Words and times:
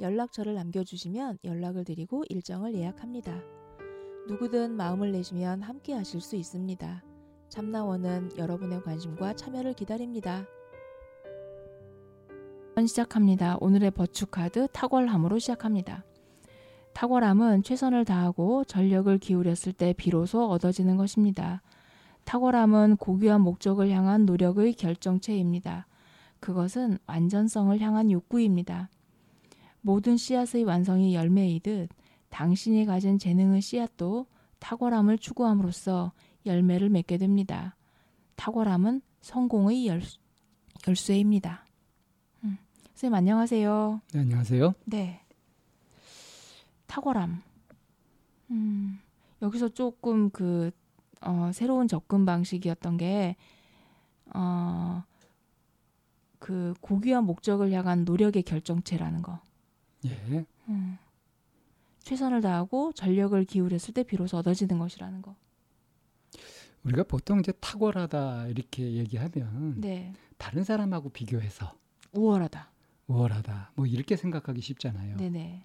연락처를 0.00 0.54
남겨주시면 0.54 1.38
연락을 1.44 1.84
드리고 1.84 2.24
일정을 2.28 2.74
예약합니다. 2.74 3.42
누구든 4.28 4.76
마음을 4.76 5.12
내시면 5.12 5.62
함께 5.62 5.94
하실 5.94 6.20
수 6.20 6.36
있습니다. 6.36 7.02
참나원은 7.48 8.36
여러분의 8.36 8.82
관심과 8.82 9.34
참여를 9.34 9.74
기다립니다. 9.74 10.46
시작합니다. 12.86 13.56
오늘의 13.60 13.90
버추카드 13.90 14.68
탁월함으로 14.72 15.38
시작합니다. 15.40 16.04
탁월함은 16.94 17.62
최선을 17.62 18.04
다하고 18.04 18.64
전력을 18.64 19.16
기울였을 19.18 19.72
때 19.72 19.92
비로소 19.92 20.48
얻어지는 20.48 20.96
것입니다. 20.96 21.62
탁월함은 22.24 22.96
고귀한 22.96 23.40
목적을 23.40 23.90
향한 23.90 24.26
노력의 24.26 24.74
결정체입니다. 24.74 25.86
그것은 26.40 26.98
완전성을 27.06 27.78
향한 27.80 28.10
욕구입니다. 28.10 28.90
모든 29.80 30.16
씨앗의 30.16 30.64
완성이 30.64 31.14
열매이듯 31.14 31.88
당신이 32.30 32.84
가진 32.86 33.18
재능의 33.18 33.60
씨앗도 33.62 34.26
탁월함을 34.58 35.18
추구함으로써 35.18 36.12
열매를 36.46 36.88
맺게 36.88 37.18
됩니다. 37.18 37.76
탁월함은 38.36 39.02
성공의 39.20 39.86
열, 39.86 40.02
열쇠입니다. 40.86 41.64
음. 42.44 42.58
선생님 42.94 43.14
안녕하세요. 43.14 44.00
네, 44.12 44.20
안녕하세요. 44.20 44.74
네. 44.84 45.20
탁월함. 46.86 47.42
음, 48.50 48.98
여기서 49.42 49.68
조금 49.70 50.30
그 50.30 50.70
어, 51.20 51.50
새로운 51.52 51.88
접근 51.88 52.24
방식이었던 52.24 52.96
게 52.96 53.36
어, 54.34 55.02
그 56.38 56.74
고귀한 56.80 57.24
목적을 57.24 57.72
향한 57.72 58.04
노력의 58.04 58.42
결정체라는 58.42 59.22
거. 59.22 59.40
예. 60.06 60.44
음, 60.68 60.98
최선을 62.00 62.40
다하고 62.40 62.92
전력을 62.92 63.42
기울였을 63.44 63.94
때 63.94 64.02
비로소 64.02 64.36
얻어지는 64.38 64.78
것이라는 64.78 65.22
거. 65.22 65.34
우리가 66.84 67.04
보통 67.04 67.40
이제 67.40 67.52
탁월하다 67.60 68.48
이렇게 68.48 68.92
얘기하면 68.94 69.80
네. 69.80 70.12
다른 70.36 70.64
사람하고 70.64 71.10
비교해서 71.10 71.76
우월하다. 72.12 72.70
우월하다 73.08 73.72
뭐 73.74 73.86
이렇게 73.86 74.16
생각하기 74.16 74.60
쉽잖아요. 74.60 75.16
네네. 75.16 75.64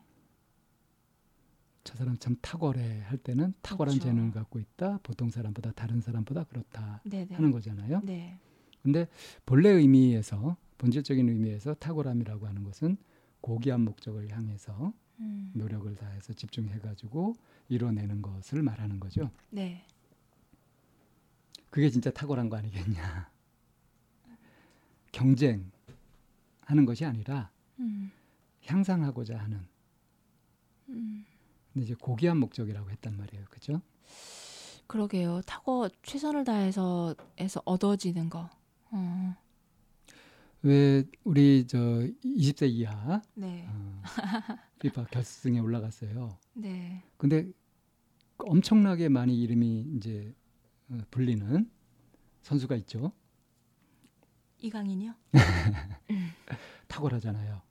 저 1.83 1.95
사람 1.95 2.17
참 2.17 2.35
탁월해 2.41 3.01
할 3.01 3.17
때는 3.17 3.53
탁월한 3.61 3.95
그렇죠. 3.95 4.09
재능을 4.09 4.31
갖고 4.31 4.59
있다. 4.59 4.99
보통 5.03 5.29
사람보다 5.29 5.73
다른 5.73 6.01
사람보다 6.01 6.45
그렇다 6.45 7.01
네네. 7.03 7.35
하는 7.35 7.51
거잖아요. 7.51 8.01
네. 8.03 8.39
근데 8.81 9.07
본래 9.45 9.69
의미에서 9.69 10.57
본질적인 10.77 11.29
의미에서 11.29 11.75
탁월함이라고 11.75 12.47
하는 12.47 12.63
것은 12.63 12.97
고귀한 13.44 13.81
목적을 13.81 14.31
향해서 14.31 14.94
음, 15.19 15.52
노력을 15.53 15.94
다해서 15.97 16.31
집중해 16.31 16.80
가지고 16.80 17.36
이뤄내는 17.67 18.22
것을 18.22 18.63
말하는 18.63 19.01
거죠. 19.01 19.29
네. 19.50 19.85
그게 21.69 21.90
진짜 21.90 22.09
탁월한 22.09 22.47
거 22.50 22.56
아니겠냐. 22.56 23.29
경쟁하는 25.12 25.66
것이 26.85 27.03
아니라 27.03 27.51
음, 27.79 28.12
향상하고자 28.66 29.38
하는 29.38 29.59
음. 30.88 31.25
근데 31.73 31.85
이제 31.85 31.96
고귀한 31.96 32.38
목적이라고 32.38 32.90
했단 32.91 33.17
말이에요. 33.17 33.44
그죠? 33.50 33.81
그러게요. 34.88 35.41
타고 35.41 35.90
최선을 36.03 36.46
다해서 36.46 37.13
해서 37.41 37.62
얻어지는 37.66 38.29
거. 38.29 38.50
어, 38.91 39.35
왜 40.63 41.03
우리 41.24 41.66
저 41.68 41.78
20세 42.24 42.69
이하 42.69 43.22
네. 43.35 43.66
어, 43.69 44.01
피파 44.79 45.03
결승에 45.12 45.59
올라갔어요. 45.59 46.38
네. 46.53 47.03
근데 47.18 47.50
엄청나게 48.38 49.09
많이 49.09 49.38
이름이 49.41 49.94
이제 49.97 50.34
어, 50.90 50.97
불리는 51.12 51.69
선수가 52.41 52.75
있죠. 52.78 53.12
이강인이요? 54.59 55.13
탁월하잖아요. 56.88 57.62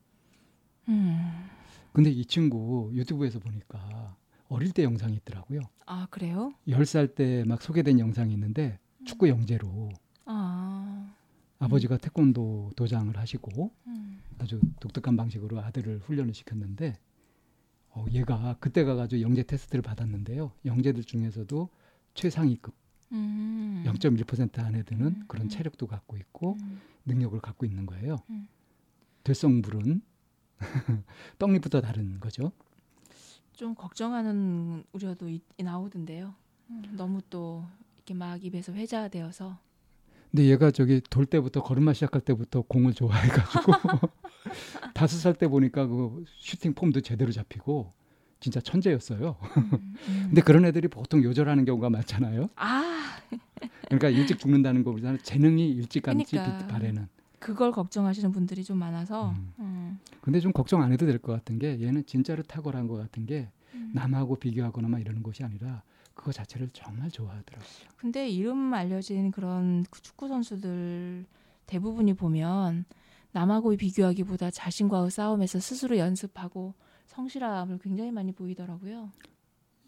음. 0.89 1.49
근데 1.93 2.11
이 2.11 2.25
친구 2.25 2.91
유튜브에서 2.93 3.39
보니까 3.39 4.15
어릴 4.49 4.71
때 4.71 4.83
영상이 4.83 5.15
있더라고요. 5.15 5.61
아, 5.87 6.07
그래요? 6.11 6.53
10살 6.67 7.15
때 7.15 7.43
막 7.45 7.61
소개된 7.61 7.99
영상이 7.99 8.33
있는데 8.33 8.79
축구 9.05 9.27
영재로 9.29 9.89
아. 10.25 11.15
아버지가 11.63 11.97
태권도 11.97 12.71
도장을 12.75 13.15
하시고 13.17 13.71
음. 13.87 14.21
아주 14.39 14.59
독특한 14.79 15.15
방식으로 15.15 15.59
아들을 15.61 15.99
훈련을 15.99 16.33
시켰는데 16.33 16.97
어, 17.89 18.05
얘가 18.11 18.57
그때 18.59 18.83
가가지고 18.83 19.21
영재 19.21 19.43
테스트를 19.43 19.81
받았는데요. 19.81 20.51
영재들 20.65 21.03
중에서도 21.03 21.69
최상위급 22.15 22.73
음. 23.13 23.83
0.1% 23.85 24.59
안에 24.59 24.83
드는 24.83 25.05
음, 25.05 25.23
그런 25.27 25.45
음. 25.45 25.49
체력도 25.49 25.87
갖고 25.87 26.17
있고 26.17 26.57
음. 26.61 26.81
능력을 27.05 27.39
갖고 27.39 27.65
있는 27.65 27.85
거예요. 27.85 28.17
음. 28.29 28.47
들성불은 29.23 30.01
떡잎부터 31.39 31.81
다른 31.81 32.19
거죠. 32.19 32.51
좀 33.53 33.75
걱정하는 33.75 34.83
우려도 34.91 35.29
있, 35.29 35.43
나오던데요. 35.57 36.33
음, 36.71 36.95
너무 36.97 37.21
또 37.29 37.63
이렇게 37.95 38.13
막 38.13 38.43
입에서 38.43 38.73
회자되어서 38.73 39.59
근데 40.33 40.45
얘가 40.49 40.71
저기 40.71 40.99
돌 41.11 41.27
때부터 41.27 41.61
걸음마 41.61 41.93
시작할 41.93 42.21
때부터 42.21 42.61
공을 42.63 42.95
좋아해가지고 42.95 43.71
다섯 44.95 45.17
살 45.19 45.35
때 45.35 45.47
보니까 45.47 45.85
그 45.85 46.23
슈팅 46.37 46.73
폼도 46.73 47.01
제대로 47.01 47.31
잡히고 47.31 47.91
진짜 48.39 48.59
천재였어요. 48.59 49.35
음, 49.57 49.69
음. 49.73 49.95
근데 50.25 50.41
그런 50.41 50.65
애들이 50.65 50.87
보통 50.87 51.23
요절하는 51.23 51.65
경우가 51.65 51.91
많잖아요. 51.91 52.49
아 52.55 53.15
그러니까 53.85 54.09
일찍 54.09 54.39
죽는다는 54.39 54.83
거보다는 54.83 55.19
재능이 55.21 55.69
일찌감치 55.69 56.35
그러니까. 56.35 56.67
바래는. 56.67 57.07
그걸 57.37 57.71
걱정하시는 57.71 58.31
분들이 58.31 58.63
좀 58.63 58.79
많아서 58.79 59.29
음. 59.31 59.53
음. 59.59 59.99
근데 60.21 60.39
좀 60.39 60.51
걱정 60.51 60.81
안 60.81 60.91
해도 60.91 61.05
될 61.05 61.19
것 61.19 61.31
같은 61.31 61.59
게 61.59 61.79
얘는 61.79 62.05
진짜로 62.07 62.41
탁월한 62.41 62.87
것 62.87 62.95
같은 62.95 63.27
게 63.27 63.49
음. 63.75 63.91
남하고 63.93 64.37
비교하거나 64.37 64.87
막 64.87 64.99
이러는 64.99 65.21
것이 65.21 65.43
아니라 65.43 65.83
그거 66.13 66.31
자체를 66.31 66.69
정말 66.73 67.09
좋아하더라고요. 67.09 67.67
근데 67.97 68.29
이름 68.29 68.73
알려진 68.73 69.31
그런 69.31 69.83
그 69.89 70.01
축구 70.01 70.27
선수들 70.27 71.25
대부분이 71.65 72.13
보면 72.13 72.85
남하고 73.31 73.75
비교하기보다 73.75 74.51
자신과의 74.51 75.09
싸움에서 75.09 75.59
스스로 75.59 75.97
연습하고 75.97 76.75
성실함을 77.07 77.79
굉장히 77.79 78.11
많이 78.11 78.31
보이더라고요. 78.31 79.11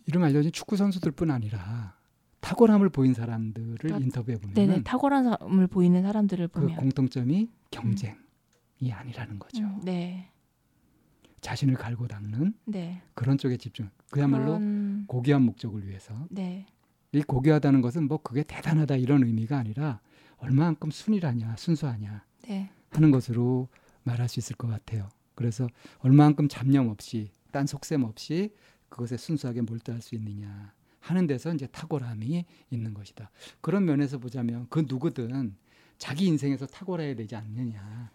이름 0.08 0.24
알려진 0.24 0.52
축구 0.52 0.76
선수들뿐 0.78 1.30
아니라 1.32 1.96
탁월함을 2.42 2.90
보인 2.90 3.14
사람들을 3.14 3.90
다- 3.90 3.98
인터뷰해 3.98 4.38
보면 4.38 4.54
네네 4.54 4.84
탁월한 4.84 5.24
삶을 5.40 5.68
보이는 5.68 6.02
사람들을 6.02 6.48
그 6.50 6.62
보면 6.62 6.76
공통점이 6.76 7.50
경쟁이 7.72 8.16
아니라는 8.92 9.40
거죠. 9.40 9.64
음, 9.64 9.82
네, 9.84 10.30
자신을 11.46 11.76
갈고 11.76 12.08
닦는 12.08 12.54
네. 12.66 13.04
그런 13.14 13.38
쪽에 13.38 13.56
집중. 13.58 13.88
그야말로 14.10 14.58
그런- 14.58 15.06
고귀한 15.08 15.44
목적을 15.44 15.88
위해서. 15.88 16.28
네, 16.32 16.66
이 17.12 17.22
고귀하다는 17.22 17.82
것은 17.82 18.08
뭐 18.08 18.18
그게 18.18 18.42
대단하다 18.42 18.96
이런 18.96 19.24
의미가 19.24 19.56
아니라 19.60 20.00
얼마만큼 20.38 20.90
순이하냐 20.90 21.56
순수하냐 21.56 22.26
네, 22.48 22.72
하는 22.90 23.12
것으로 23.12 23.68
말할 24.04 24.28
수 24.28 24.40
있을 24.40 24.56
것 24.56 24.68
같아요. 24.68 25.08
그래서 25.36 25.68
얼마만큼 26.00 26.48
잡념 26.48 26.90
없이 26.90 27.30
딴 27.52 27.68
속셈 27.68 28.04
없이 28.04 28.52
그것에 28.90 29.16
순수하게 29.16 29.62
몰두할 29.62 30.02
수 30.02 30.16
있느냐 30.16 30.74
하는 31.00 31.28
데서 31.28 31.54
이제 31.54 31.68
탁월함이 31.68 32.44
있는 32.72 32.94
것이다. 32.96 33.30
그런 33.62 33.86
면에서 33.86 34.18
보자면 34.18 34.66
그 34.72 34.84
누구든 34.88 35.56
자기 36.00 36.26
인생에서 36.26 36.66
탁월해야 36.66 37.14
되지 37.16 37.36
않느냐. 37.36 38.10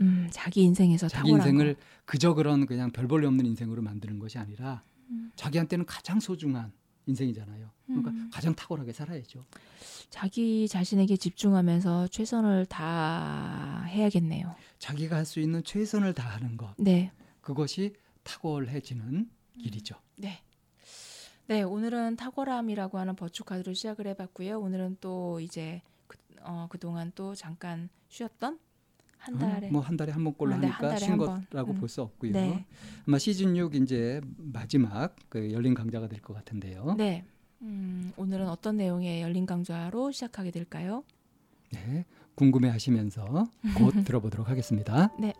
음, 0.00 0.28
자기 0.32 0.62
인생에서 0.62 1.08
자기 1.08 1.30
인생을 1.30 1.74
거. 1.74 1.80
그저 2.04 2.34
그런 2.34 2.66
그냥 2.66 2.90
별 2.90 3.06
볼일 3.06 3.26
없는 3.26 3.46
인생으로 3.46 3.82
만드는 3.82 4.18
것이 4.18 4.38
아니라 4.38 4.82
음. 5.10 5.30
자기한테는 5.36 5.86
가장 5.86 6.20
소중한 6.20 6.72
인생이잖아요. 7.06 7.70
그러니까 7.86 8.10
음. 8.10 8.30
가장 8.32 8.54
탁월하게 8.54 8.92
살아야죠. 8.92 9.44
자기 10.10 10.66
자신에게 10.68 11.16
집중하면서 11.16 12.08
최선을 12.08 12.66
다 12.66 13.82
해야겠네요. 13.88 14.54
자기가 14.78 15.16
할 15.16 15.24
수 15.26 15.40
있는 15.40 15.62
최선을 15.62 16.14
다하는 16.14 16.56
것 16.56 16.74
네, 16.78 17.12
그것이 17.40 17.94
탁월해지는 18.22 19.28
일이죠. 19.58 19.96
네. 20.16 20.42
네, 21.46 21.62
오늘은 21.62 22.16
탁월함이라고 22.16 22.98
하는 22.98 23.16
버추 23.16 23.44
카드로 23.44 23.74
시작을 23.74 24.06
해봤고요. 24.08 24.58
오늘은 24.58 24.96
또 25.00 25.40
이제 25.40 25.82
그, 26.06 26.16
어, 26.40 26.66
그동안 26.70 27.12
또 27.14 27.34
잠깐 27.34 27.90
쉬었던 28.08 28.58
한 29.24 29.38
달에 29.38 29.70
뭐한 29.70 29.96
달에 29.96 30.12
한 30.12 30.22
번꼴로 30.24 30.54
아, 30.54 30.58
네, 30.58 30.66
한 30.66 30.72
하니까 30.74 30.88
달에 30.94 31.00
쉰한 31.06 31.18
번. 31.18 31.46
거라고 31.50 31.72
음. 31.72 31.78
볼수 31.80 32.02
없고요. 32.02 32.32
네. 32.32 32.66
아마 33.06 33.18
시즌 33.18 33.56
6 33.56 33.74
이제 33.74 34.20
마지막 34.36 35.14
그 35.28 35.50
열린 35.52 35.74
강좌가 35.74 36.08
될 36.08 36.20
것 36.20 36.34
같은데요. 36.34 36.94
네. 36.98 37.24
음, 37.62 38.12
오늘은 38.16 38.48
어떤 38.48 38.76
내용의 38.76 39.22
열린 39.22 39.46
강좌로 39.46 40.10
시작하게 40.12 40.50
될까요? 40.50 41.02
네, 41.72 42.04
궁금해 42.34 42.68
하시면서 42.68 43.46
곧 43.78 44.04
들어보도록 44.04 44.48
하겠습니다. 44.50 45.10
네. 45.18 45.32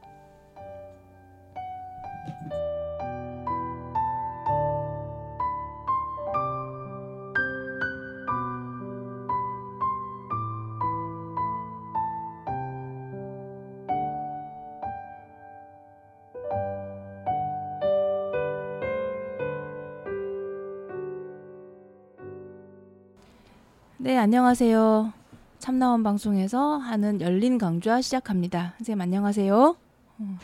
안녕하세요. 24.25 25.13
참나원 25.59 26.03
방송에서 26.03 26.79
하는 26.79 27.21
열린 27.21 27.59
강좌 27.59 28.01
시작합니다. 28.01 28.73
선생님 28.79 29.03
안녕하세요. 29.03 29.77
어. 30.19 30.39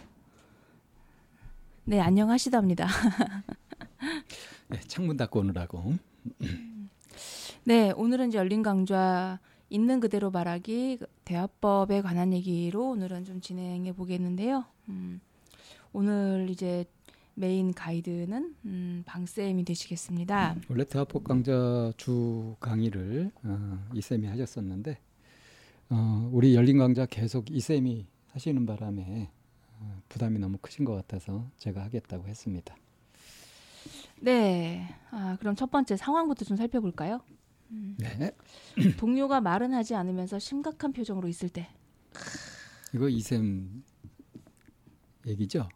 네, 1.85 1.99
안녕하시답니다. 1.99 2.87
네, 4.69 4.81
창문 4.81 5.17
닫고 5.17 5.41
오느라고. 5.41 5.95
네, 7.65 7.91
오늘은 7.93 8.29
이제 8.29 8.37
열린 8.37 8.63
강좌 8.63 9.39
있는 9.71 9.99
그대로 10.01 10.31
말하기 10.31 10.99
그 11.01 11.07
대화법에 11.25 12.03
관한 12.03 12.35
얘기로 12.35 12.91
오늘은 12.91 13.25
좀 13.25 13.41
진행해 13.41 13.95
보겠는데요. 13.95 14.67
음, 14.91 15.23
오늘 15.95 16.49
이제 16.51 16.85
메인 17.35 17.73
가이드는 17.73 18.55
음, 18.65 19.03
방쌤이 19.07 19.65
되시겠습니다. 19.65 20.57
원래 20.69 20.85
대화법 20.85 21.25
강좌 21.25 21.93
주 21.97 22.57
강의를 22.61 23.31
어, 23.45 23.89
이 23.95 24.01
쌤이 24.01 24.27
하셨었는데 24.27 24.99
어, 25.91 26.29
우리 26.33 26.55
열린 26.55 26.79
강좌 26.79 27.07
계속 27.07 27.51
이 27.51 27.61
쌤이 27.61 28.07
하시는 28.29 28.67
바람에 28.67 29.31
어, 29.81 30.03
부담이 30.09 30.39
너무 30.39 30.59
크신 30.59 30.85
것 30.85 30.95
같아서 30.95 31.51
제가 31.57 31.83
하겠다고 31.85 32.27
했습니다. 32.29 32.77
네, 34.21 34.87
아, 35.11 35.37
그럼 35.41 35.57
첫 35.57 35.71
번째 35.71 35.97
상황부터 35.97 36.45
좀 36.45 36.57
살펴볼까요? 36.57 37.23
네, 37.69 38.33
동료가 38.99 39.41
말은 39.41 39.73
하지 39.73 39.95
않으면서 39.95 40.39
심각한 40.39 40.93
표정으로 40.93 41.29
있을 41.29 41.49
때, 41.49 41.69
이거 42.95 43.09
이쌤 43.09 43.83
얘기죠? 45.27 45.69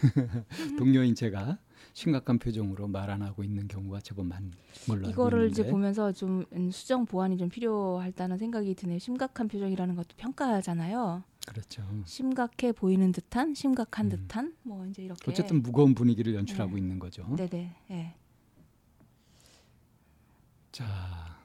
동료인 0.78 1.14
제가 1.14 1.58
심각한 1.94 2.38
표정으로 2.38 2.86
말 2.88 3.10
안 3.10 3.22
하고 3.22 3.42
있는 3.42 3.66
경우가 3.68 4.00
제법 4.00 4.26
많은 4.26 4.52
걸로 4.86 4.98
알고 5.06 5.10
이거를 5.10 5.48
이제 5.50 5.62
있는데 5.62 5.70
보면서 5.70 6.12
좀 6.12 6.44
음, 6.52 6.70
수정 6.70 7.06
보완이 7.06 7.36
좀 7.38 7.48
필요하다는 7.48 8.38
생각이 8.38 8.74
드네요. 8.74 8.98
심각한 8.98 9.48
표정이라는 9.48 9.94
것도 9.96 10.08
평가잖아요. 10.16 11.22
그렇죠. 11.46 11.82
심각해 12.04 12.72
보이는 12.72 13.10
듯한, 13.10 13.54
심각한 13.54 14.06
음. 14.06 14.10
듯한, 14.10 14.54
뭐 14.62 14.84
이제 14.86 15.02
이렇게. 15.02 15.30
어쨌든 15.30 15.62
무거운 15.62 15.94
분위기를 15.94 16.34
연출하고 16.34 16.72
네. 16.74 16.78
있는 16.78 16.98
거죠. 16.98 17.24
네네. 17.36 17.74
예. 17.90 18.14
자, 20.72 21.38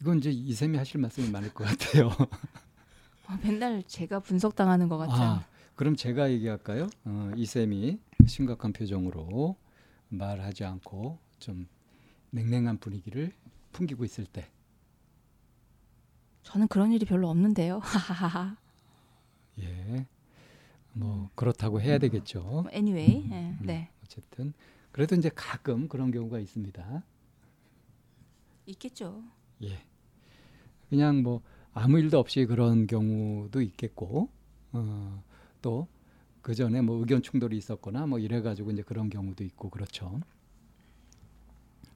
이건 0.00 0.18
이제 0.18 0.30
이 0.30 0.52
쌤이 0.52 0.76
하실 0.76 1.00
말씀이 1.00 1.30
많을 1.30 1.52
것 1.54 1.64
같아요. 1.64 2.08
어, 2.08 3.38
맨날 3.42 3.82
제가 3.86 4.20
분석당하는 4.20 4.88
것. 4.88 5.08
아, 5.10 5.44
그럼 5.76 5.96
제가 5.96 6.30
얘기할까요? 6.30 6.88
어, 7.04 7.32
이 7.36 7.46
쌤이 7.46 7.98
심각한 8.26 8.72
표정으로 8.72 9.56
말하지 10.08 10.64
않고 10.64 11.18
좀 11.40 11.66
냉랭한 12.30 12.78
분위기를 12.78 13.32
풍기고 13.72 14.04
있을 14.04 14.24
때, 14.24 14.48
저는 16.42 16.68
그런 16.68 16.92
일이 16.92 17.04
별로 17.04 17.28
없는데요. 17.28 17.80
예, 19.60 20.06
뭐 20.92 21.30
그렇다고 21.34 21.80
해야 21.80 21.98
되겠죠. 21.98 22.66
anyway, 22.72 23.28
예, 23.30 23.34
음. 23.34 23.58
네. 23.62 23.90
어쨌든 24.04 24.52
그래도 24.92 25.16
이제 25.16 25.28
가끔 25.34 25.88
그런 25.88 26.12
경우가 26.12 26.38
있습니다. 26.38 27.02
있겠죠. 28.66 29.24
예, 29.64 29.82
그냥 30.88 31.22
뭐 31.22 31.42
아무 31.72 31.98
일도 31.98 32.18
없이 32.18 32.46
그런 32.46 32.86
경우도 32.86 33.60
있겠고, 33.60 34.28
어, 34.72 35.22
또 35.64 35.88
그 36.44 36.54
전에 36.54 36.82
뭐 36.82 36.98
의견 36.98 37.22
충돌이 37.22 37.56
있었거나 37.56 38.06
뭐 38.06 38.18
이래 38.18 38.42
가지고 38.42 38.70
이제 38.70 38.82
그런 38.82 39.08
경우도 39.08 39.42
있고 39.44 39.70
그렇죠. 39.70 40.20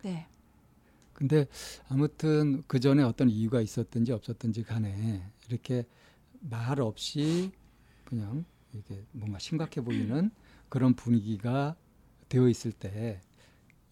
네. 0.02 0.26
근데 1.12 1.46
아무튼 1.86 2.62
그 2.66 2.80
전에 2.80 3.02
어떤 3.02 3.28
이유가 3.28 3.60
있었든지 3.60 4.10
없었든지 4.10 4.62
간에 4.62 5.22
이렇게 5.48 5.84
말 6.40 6.80
없이 6.80 7.52
그냥 8.06 8.46
이게 8.72 9.04
뭔가 9.12 9.38
심각해 9.38 9.82
보이는 9.82 10.30
그런 10.70 10.94
분위기가 10.94 11.76
되어 12.30 12.48
있을 12.48 12.72
때 12.72 13.20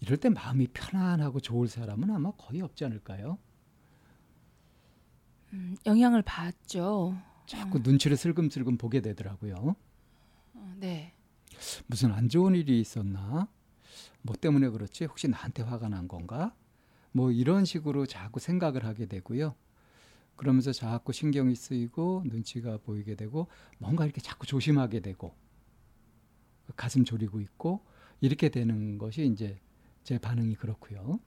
이럴 0.00 0.16
때 0.16 0.30
마음이 0.30 0.68
편안하고 0.68 1.40
좋을 1.40 1.68
사람은 1.68 2.10
아마 2.10 2.30
거의 2.30 2.62
없지 2.62 2.86
않을까요? 2.86 3.36
음, 5.52 5.76
영향을 5.84 6.22
받죠. 6.22 7.14
자꾸 7.46 7.78
눈치를 7.78 8.16
슬금슬금 8.16 8.76
보게 8.76 9.00
되더라고요. 9.00 9.76
어, 10.54 10.74
네. 10.78 11.12
무슨 11.86 12.12
안 12.12 12.28
좋은 12.28 12.54
일이 12.54 12.80
있었나? 12.80 13.48
뭐 14.22 14.34
때문에 14.36 14.68
그렇지? 14.68 15.04
혹시 15.04 15.28
나한테 15.28 15.62
화가 15.62 15.88
난 15.88 16.08
건가? 16.08 16.54
뭐 17.12 17.30
이런 17.30 17.64
식으로 17.64 18.06
자꾸 18.06 18.40
생각을 18.40 18.84
하게 18.84 19.06
되고요. 19.06 19.54
그러면서 20.36 20.72
자꾸 20.72 21.12
신경이 21.12 21.54
쓰이고 21.54 22.24
눈치가 22.26 22.76
보이게 22.76 23.14
되고 23.14 23.46
뭔가 23.78 24.04
이렇게 24.04 24.20
자꾸 24.20 24.46
조심하게 24.46 25.00
되고 25.00 25.34
가슴 26.76 27.04
졸이고 27.04 27.40
있고 27.40 27.80
이렇게 28.20 28.50
되는 28.50 28.98
것이 28.98 29.26
이제 29.26 29.58
제 30.04 30.18
반응이 30.18 30.56
그렇고요. 30.56 31.20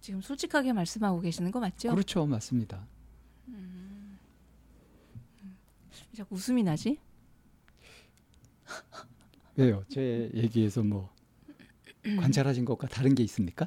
지금 0.00 0.20
솔직하게 0.20 0.72
말씀하고 0.72 1.20
계시는 1.20 1.50
거 1.50 1.60
맞죠? 1.60 1.90
그렇죠, 1.90 2.26
맞습니다. 2.26 2.86
자꾸 6.14 6.34
웃음이 6.34 6.62
나지? 6.62 6.98
왜요? 9.56 9.82
제 9.88 10.30
얘기에서 10.34 10.82
뭐 10.82 11.10
관찰하신 12.20 12.64
것과 12.64 12.86
다른 12.88 13.14
게 13.14 13.22
있습니까? 13.24 13.66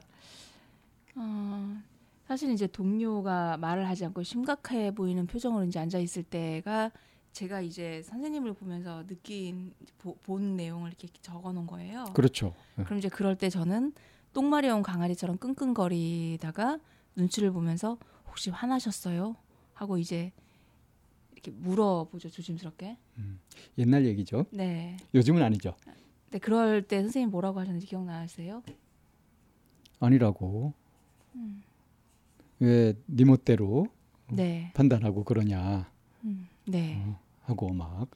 어, 1.15 1.81
사실 2.25 2.51
이제 2.51 2.67
동료가 2.67 3.57
말을 3.57 3.87
하지 3.87 4.05
않고 4.05 4.23
심각해 4.23 4.91
보이는 4.91 5.27
표정으로 5.27 5.65
이제 5.65 5.79
앉아 5.79 5.99
있을 5.99 6.23
때가 6.23 6.91
제가 7.33 7.61
이제 7.61 8.01
선생님을 8.03 8.53
보면서 8.53 9.05
느낀 9.05 9.73
보, 9.97 10.15
본 10.17 10.55
내용을 10.55 10.89
이렇게 10.89 11.07
적어 11.21 11.51
놓은 11.51 11.65
거예요. 11.67 12.05
그렇죠. 12.13 12.53
그럼 12.75 12.99
이제 12.99 13.09
그럴 13.09 13.35
때 13.35 13.49
저는 13.49 13.93
똥마려운 14.33 14.81
강아지처럼 14.81 15.37
끙끙거리다가 15.37 16.79
눈치를 17.15 17.51
보면서 17.51 17.97
혹시 18.27 18.49
화나셨어요? 18.49 19.35
하고 19.73 19.97
이제 19.97 20.31
이렇게 21.43 21.51
물어보죠 21.51 22.29
조심스럽게. 22.29 22.97
옛날 23.77 24.05
얘기죠. 24.05 24.45
네. 24.51 24.97
요즘은 25.13 25.41
아니죠. 25.41 25.75
근데 26.25 26.39
그럴 26.39 26.83
때 26.83 27.01
선생님 27.01 27.29
뭐라고 27.31 27.59
하셨는지 27.59 27.87
기억나세요? 27.87 28.63
아니라고. 29.99 30.73
왜네 32.59 33.25
멋대로 33.25 33.87
네. 34.29 34.71
판단하고 34.75 35.23
그러냐 35.23 35.91
음, 36.23 36.47
네. 36.65 37.03
어, 37.03 37.19
하고 37.41 37.73
막 37.73 38.07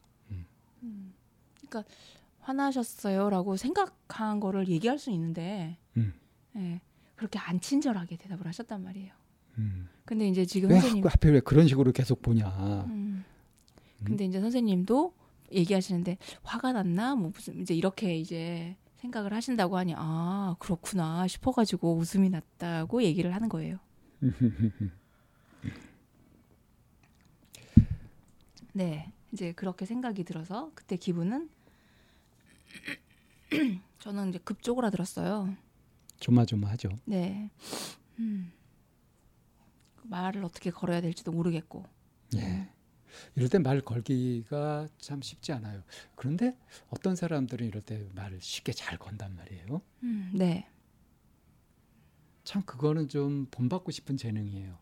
화나셨어요라고 2.41 3.57
생각한 3.57 4.39
거를 4.39 4.67
얘기할 4.67 4.99
수 4.99 5.09
있는데 5.11 5.77
음. 5.97 6.13
예, 6.55 6.79
그렇게 7.15 7.39
안 7.39 7.59
친절하게 7.59 8.17
대답을 8.17 8.45
하셨단 8.47 8.83
말이에요. 8.83 9.13
음. 9.57 9.87
근데 10.05 10.27
이제 10.27 10.45
지금 10.45 10.69
왜 10.69 10.75
선생님 10.79 11.05
하필, 11.05 11.33
왜 11.33 11.39
그런 11.39 11.67
식으로 11.67 11.91
계속 11.91 12.21
보냐. 12.21 12.47
음, 12.89 13.23
근데 14.03 14.25
이제 14.25 14.39
선생님도 14.39 15.13
얘기하시는데 15.51 16.17
화가 16.43 16.73
났나 16.73 17.15
뭐 17.15 17.31
무슨 17.33 17.59
이제 17.61 17.73
이렇게 17.73 18.17
이제 18.17 18.75
생각을 18.97 19.33
하신다고 19.33 19.77
하니 19.77 19.93
아 19.97 20.55
그렇구나 20.59 21.27
싶어가지고 21.27 21.95
웃음이 21.95 22.29
났다고 22.29 23.01
얘기를 23.03 23.33
하는 23.33 23.49
거예요. 23.49 23.79
네, 28.73 29.11
이제 29.31 29.53
그렇게 29.53 29.85
생각이 29.85 30.23
들어서 30.23 30.71
그때 30.75 30.97
기분은 30.97 31.49
저는 33.99 34.29
이제 34.29 34.39
급쪽으로들었어요. 34.39 35.55
조마조마하죠. 36.19 36.89
네. 37.05 37.49
음. 38.19 38.51
말을 40.09 40.43
어떻게 40.43 40.71
걸어야 40.71 41.01
될지도 41.01 41.31
모르겠고. 41.31 41.85
예. 42.35 42.69
이럴 43.35 43.47
때 43.49 43.59
말 43.59 43.79
걸기가 43.81 44.87
참 44.97 45.21
쉽지 45.21 45.53
않아요. 45.53 45.83
그런데 46.15 46.57
어떤 46.89 47.15
사람들은 47.15 47.65
이럴 47.65 47.81
때 47.81 48.05
말을 48.13 48.41
쉽게 48.41 48.73
잘 48.73 48.97
건단 48.97 49.35
말이에요. 49.35 49.81
음, 50.03 50.31
네. 50.33 50.67
참 52.43 52.61
그거는 52.63 53.07
좀 53.07 53.47
본받고 53.51 53.91
싶은 53.91 54.17
재능이에요. 54.17 54.77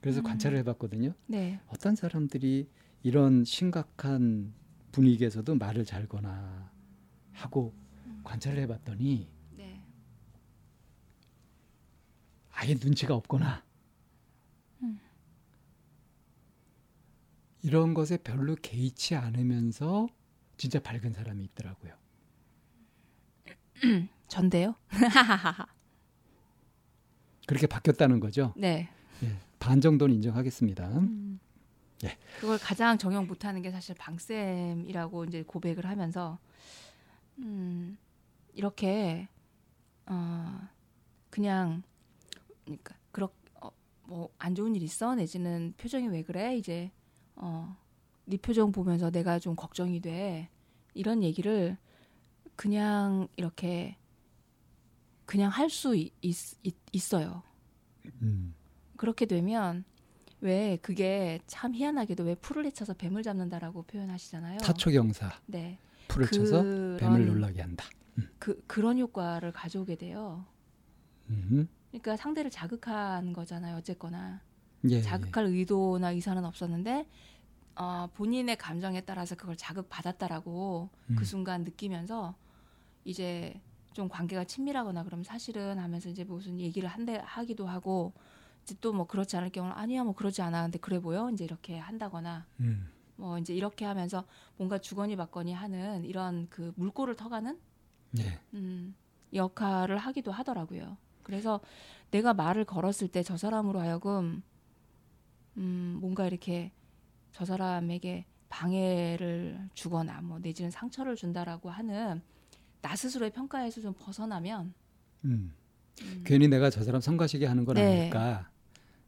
그래서 0.00 0.20
음. 0.20 0.24
관찰을 0.24 0.58
해봤거든요. 0.58 1.14
네. 1.26 1.60
어떤 1.68 1.94
사람들이 1.96 2.68
이런 3.02 3.44
심각한 3.44 4.52
분위기에서도 4.92 5.54
말을 5.54 5.84
잘 5.84 6.06
거나 6.08 6.70
하고 7.32 7.74
관찰을 8.24 8.58
해봤더니 8.62 9.28
네. 9.56 9.84
아예 12.60 12.74
눈치가 12.74 13.14
없거나 13.14 13.62
음. 14.82 14.98
이런 17.62 17.94
것에 17.94 18.16
별로 18.16 18.56
개의치 18.56 19.14
않으면서 19.14 20.08
진짜 20.56 20.80
밝은 20.80 21.12
사람이 21.12 21.44
있더라고요. 21.44 21.94
전데요? 24.26 24.74
그렇게 27.46 27.68
바뀌었다는 27.68 28.18
거죠. 28.18 28.52
네. 28.56 28.88
예, 29.22 29.38
반 29.60 29.80
정도는 29.80 30.16
인정하겠습니다. 30.16 30.98
음. 30.98 31.38
예. 32.02 32.18
그걸 32.40 32.58
가장 32.58 32.98
적용 32.98 33.28
못하는 33.28 33.62
게 33.62 33.70
사실 33.70 33.94
방쌤이라고 33.94 35.26
이제 35.26 35.44
고백을 35.44 35.86
하면서 35.86 36.40
음, 37.38 37.96
이렇게 38.52 39.28
어, 40.06 40.68
그냥 41.30 41.84
그러니까 42.68 42.94
그렇 43.10 43.30
어, 43.62 43.70
뭐안 44.04 44.54
좋은 44.54 44.76
일 44.76 44.82
있어 44.82 45.14
내지는 45.14 45.72
표정이 45.78 46.08
왜 46.08 46.22
그래 46.22 46.56
이제 46.56 46.90
어, 47.34 47.76
네 48.26 48.36
표정 48.36 48.72
보면서 48.72 49.10
내가 49.10 49.38
좀 49.38 49.56
걱정이 49.56 50.00
돼 50.00 50.50
이런 50.94 51.22
얘기를 51.22 51.78
그냥 52.56 53.28
이렇게 53.36 53.96
그냥 55.24 55.50
할 55.50 55.68
수 55.70 55.94
있어요. 56.92 57.42
음, 58.22 58.54
그렇게 58.96 59.26
되면 59.26 59.84
왜 60.40 60.78
그게 60.80 61.40
참 61.46 61.74
희한하게도 61.74 62.24
왜 62.24 62.34
풀을 62.34 62.64
헤쳐서 62.66 62.94
뱀을 62.94 63.22
잡는다라고 63.22 63.82
표현하시잖아요. 63.82 64.58
타초경사 64.58 65.30
네. 65.46 65.78
풀을 66.08 66.28
쳐서 66.28 66.62
그런, 66.62 66.96
뱀을 66.96 67.26
놀라게 67.26 67.60
한다. 67.60 67.84
그 68.38 68.62
그런 68.66 68.98
효과를 68.98 69.52
가져오게 69.52 69.96
돼요. 69.96 70.44
음, 71.28 71.68
그러니까 71.90 72.16
상대를 72.16 72.50
자극한 72.50 73.32
거잖아요. 73.32 73.76
어쨌거나. 73.76 74.40
예, 74.90 75.02
자극할 75.02 75.46
의도나 75.46 76.10
의사는 76.12 76.44
없었는데 76.44 77.08
어, 77.76 78.08
본인의 78.14 78.56
감정에 78.56 79.00
따라서 79.00 79.34
그걸 79.34 79.56
자극 79.56 79.88
받았다라고 79.88 80.88
음. 81.10 81.16
그 81.16 81.24
순간 81.24 81.64
느끼면서 81.64 82.36
이제 83.04 83.60
좀 83.92 84.08
관계가 84.08 84.44
친밀하거나 84.44 85.02
그러면 85.02 85.24
사실은 85.24 85.78
하면서 85.78 86.08
이제 86.08 86.22
무슨 86.24 86.60
얘기를 86.60 86.88
한대 86.88 87.20
하기도 87.24 87.66
하고 87.66 88.12
이제 88.62 88.76
또 88.80 88.92
뭐 88.92 89.06
그렇지 89.06 89.36
않을 89.36 89.50
경우는 89.50 89.74
아니야 89.76 90.04
뭐 90.04 90.14
그러지 90.14 90.42
않아. 90.42 90.62
근데 90.62 90.78
그래 90.78 91.00
보여? 91.00 91.30
이제 91.30 91.44
이렇게 91.44 91.78
한다거나. 91.78 92.46
음, 92.60 92.88
뭐 93.16 93.36
이제 93.38 93.52
이렇게 93.54 93.84
하면서 93.84 94.24
뭔가 94.56 94.78
주거니 94.78 95.16
받거니 95.16 95.52
하는 95.52 96.04
이런 96.04 96.46
그 96.50 96.72
물꼬를 96.76 97.16
터가는? 97.16 97.58
예, 98.18 98.38
음, 98.54 98.94
역할을 99.32 99.98
하기도 99.98 100.30
하더라고요. 100.30 100.96
그래서 101.28 101.60
내가 102.10 102.32
말을 102.32 102.64
걸었을 102.64 103.08
때 103.08 103.22
저 103.22 103.36
사람으로 103.36 103.80
하여금 103.80 104.42
음, 105.58 105.98
뭔가 106.00 106.26
이렇게 106.26 106.72
저 107.32 107.44
사람에게 107.44 108.24
방해를 108.48 109.68
주거나 109.74 110.22
뭐 110.22 110.38
내지는 110.38 110.70
상처를 110.70 111.16
준다라고 111.16 111.68
하는 111.68 112.22
나 112.80 112.96
스스로의 112.96 113.30
평가에서 113.32 113.82
좀 113.82 113.92
벗어나면 113.92 114.72
음. 115.26 115.54
음, 116.00 116.22
괜히 116.24 116.48
내가 116.48 116.70
저 116.70 116.82
사람 116.82 117.00
성가시게 117.02 117.44
하는 117.44 117.64
건 117.66 117.74
네. 117.74 118.00
아닐까 118.00 118.48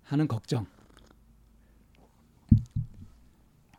하는 0.03 0.29
걱정. 0.29 0.67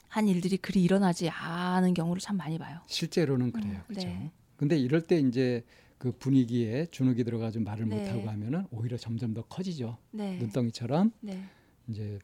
한 0.07 0.27
일들이 0.27 0.57
그리 0.57 0.81
일어나지 0.83 1.29
않은 1.29 1.93
경우를 1.93 2.19
참 2.19 2.38
많이 2.38 2.57
봐요. 2.57 2.79
실제로는 2.88 3.51
그래요, 3.51 3.74
음, 3.75 3.83
그렇죠. 3.88 4.07
네. 4.07 4.31
근데 4.57 4.77
이럴 4.77 5.01
때 5.01 5.19
이제 5.19 5.63
그 6.01 6.12
분위기에 6.12 6.88
주눅이 6.89 7.24
들어가지고 7.24 7.63
말을 7.63 7.86
네. 7.86 7.98
못하고 7.98 8.27
하면은 8.27 8.65
오히려 8.72 8.98
점점 8.98 9.36
더 9.36 9.43
커지죠. 9.43 10.00
네, 10.10 10.36
눈덩이처럼 10.39 11.12
네, 11.20 11.39
이제 11.88 12.17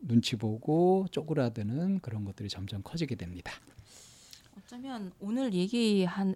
눈치 0.00 0.34
보고 0.34 1.06
쪼그라드는 1.12 2.00
그런 2.00 2.24
것들이 2.24 2.48
점점 2.48 2.82
커지게 2.82 3.14
됩니다. 3.14 3.52
어쩌면 4.58 5.12
오늘 5.20 5.54
얘기한 5.54 6.34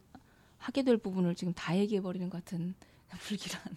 하게 0.58 0.84
될 0.84 0.98
부분을 0.98 1.34
지금 1.34 1.52
다 1.52 1.76
얘기해 1.76 2.00
버리는 2.00 2.30
것 2.30 2.44
같은 2.44 2.76
불길한. 3.26 3.76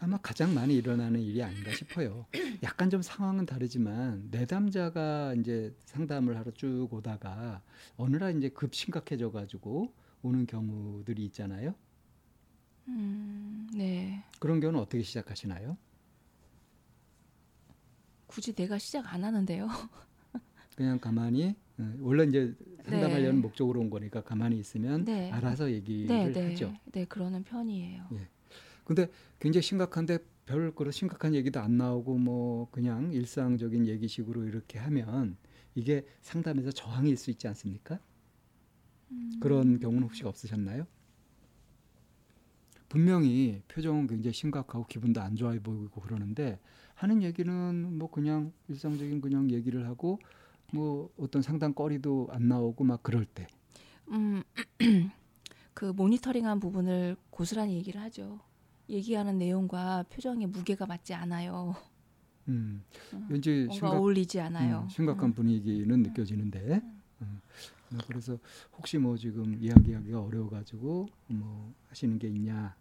아마 0.00 0.16
가장 0.16 0.52
많이 0.52 0.74
일어나는 0.74 1.20
일이 1.20 1.40
아닌가 1.40 1.70
싶어요. 1.72 2.26
약간 2.64 2.90
좀 2.90 3.00
상황은 3.00 3.46
다르지만 3.46 4.26
내담자가 4.32 5.34
이제 5.38 5.72
상담을 5.84 6.36
하러 6.36 6.50
쭉 6.50 6.88
오다가 6.90 7.62
어느 7.96 8.16
날 8.16 8.36
이제 8.36 8.48
급 8.48 8.74
심각해져 8.74 9.30
가지고 9.30 9.94
오는 10.22 10.48
경우들이 10.48 11.24
있잖아요. 11.26 11.76
음, 12.88 13.68
네. 13.74 14.24
그런 14.38 14.60
경우는 14.60 14.80
어떻게 14.80 15.02
시작하시나요? 15.02 15.76
굳이 18.26 18.52
내가 18.52 18.78
시작 18.78 19.12
안 19.12 19.24
하는데요. 19.24 19.68
그냥 20.76 20.98
가만히 20.98 21.56
어, 21.78 21.94
원래 22.00 22.24
이제 22.24 22.54
상담하려는 22.84 23.36
네. 23.36 23.40
목적으로 23.40 23.80
온 23.80 23.90
거니까 23.90 24.22
가만히 24.22 24.58
있으면 24.58 25.04
네. 25.04 25.30
알아서 25.30 25.70
얘기를 25.70 26.06
네, 26.06 26.32
네, 26.32 26.48
하죠. 26.50 26.72
네, 26.92 27.04
그러는 27.04 27.42
편이에요. 27.44 28.08
근데 28.84 29.10
굉장히 29.38 29.62
심각한데 29.62 30.18
별 30.46 30.74
그런 30.74 30.92
심각한 30.92 31.34
얘기도 31.34 31.60
안 31.60 31.76
나오고 31.76 32.16
뭐 32.16 32.70
그냥 32.70 33.12
일상적인 33.12 33.86
얘기식으로 33.86 34.46
이렇게 34.46 34.78
하면 34.78 35.36
이게 35.74 36.06
상담에서 36.22 36.72
저항일 36.72 37.18
수 37.18 37.30
있지 37.30 37.46
않습니까? 37.48 38.00
음. 39.10 39.30
그런 39.40 39.78
경우는 39.78 40.04
혹시 40.04 40.24
없으셨나요? 40.24 40.86
분명히 42.88 43.62
표정은 43.68 44.06
굉장히 44.06 44.32
심각하고 44.32 44.86
기분도 44.86 45.20
안 45.20 45.36
좋아 45.36 45.52
보이고 45.62 46.00
그러는데 46.00 46.58
하는 46.94 47.22
얘기는 47.22 47.98
뭐 47.98 48.10
그냥 48.10 48.52
일상적인 48.68 49.20
그냥 49.20 49.50
얘기를 49.50 49.86
하고 49.86 50.18
뭐 50.72 51.10
어떤 51.18 51.42
상담 51.42 51.74
거리도 51.74 52.28
안 52.30 52.48
나오고 52.48 52.84
막 52.84 53.02
그럴 53.02 53.24
때 53.24 53.46
음, 54.10 54.42
그 55.74 55.86
모니터링한 55.86 56.60
부분을 56.60 57.16
고스란히 57.30 57.76
얘기를 57.76 58.00
하죠. 58.02 58.40
얘기하는 58.88 59.38
내용과 59.38 60.04
표정의 60.10 60.46
무게가 60.46 60.86
맞지 60.86 61.14
않아요. 61.14 61.76
음, 62.48 62.82
음, 63.12 63.26
왠지 63.28 63.66
뭔가 63.66 63.74
심각, 63.74 63.92
어울리지 63.92 64.40
않아요. 64.40 64.80
음, 64.84 64.88
심각한 64.88 65.30
음. 65.30 65.34
분위기는 65.34 66.02
느껴지는데 66.02 66.80
음, 67.20 67.40
그래서 68.06 68.38
혹시 68.76 68.98
뭐 68.98 69.16
지금 69.16 69.56
이야기하기가 69.60 70.20
어려워가지고 70.20 71.08
뭐 71.28 71.74
하시는 71.88 72.18
게 72.18 72.28
있냐 72.28 72.76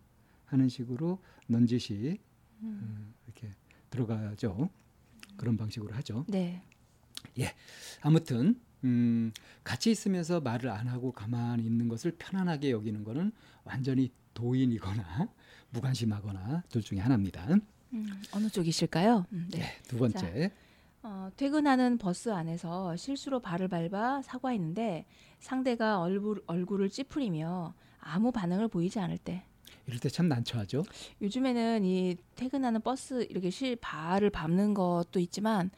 하는 0.46 0.70
식으로 0.70 1.20
넌지시 1.48 2.20
음. 2.62 2.80
음, 2.82 3.14
이렇게 3.26 3.54
들어가죠 3.90 4.70
그런 5.38 5.58
방식으로 5.58 5.94
하죠 5.96 6.26
네, 7.36 7.54
아무튼 8.02 8.60
음, 8.84 9.32
같이 9.64 9.92
있으면서 9.92 10.40
말을 10.42 10.70
안 10.70 10.88
하고 10.88 11.12
가만히 11.12 11.66
있는 11.66 11.88
것을 11.88 12.12
편안하게 12.18 12.72
여기는 12.72 13.04
거는 13.04 13.32
완전히 13.64 14.12
도인이거나 14.34 15.30
무관심하거나 15.72 16.64
둘 16.70 16.82
중에 16.82 17.00
하나입니다 17.00 17.48
음, 17.94 18.22
어느 18.32 18.50
쪽이실까요? 18.50 19.26
음, 19.32 19.48
네. 19.52 19.60
네, 19.60 19.82
두 19.88 19.98
번째 19.98 20.52
어, 21.10 21.30
퇴근하는 21.38 21.98
버스 21.98 22.30
안에서 22.34 22.98
실수로 22.98 23.40
발을 23.40 23.70
밟아 23.70 24.22
사과했는데 24.24 25.06
상대가 25.40 26.02
얼굴, 26.02 26.44
얼굴을 26.48 26.90
찌푸리며 26.90 27.74
아무 28.02 28.34
반응을 28.34 28.68
보이지 28.68 29.00
않을 29.00 29.18
때. 29.18 29.44
이럴 29.86 30.00
때 30.02 30.10
참 30.10 30.28
난처하죠. 30.28 30.84
요즘에는 31.22 31.86
이 31.86 32.18
퇴근하는 32.36 32.82
버스 32.82 33.26
이렇게 33.30 33.50
실 33.50 33.78
발을 33.78 34.30
밟는 34.32 34.74
것도 34.74 35.22
있지만 35.22 35.72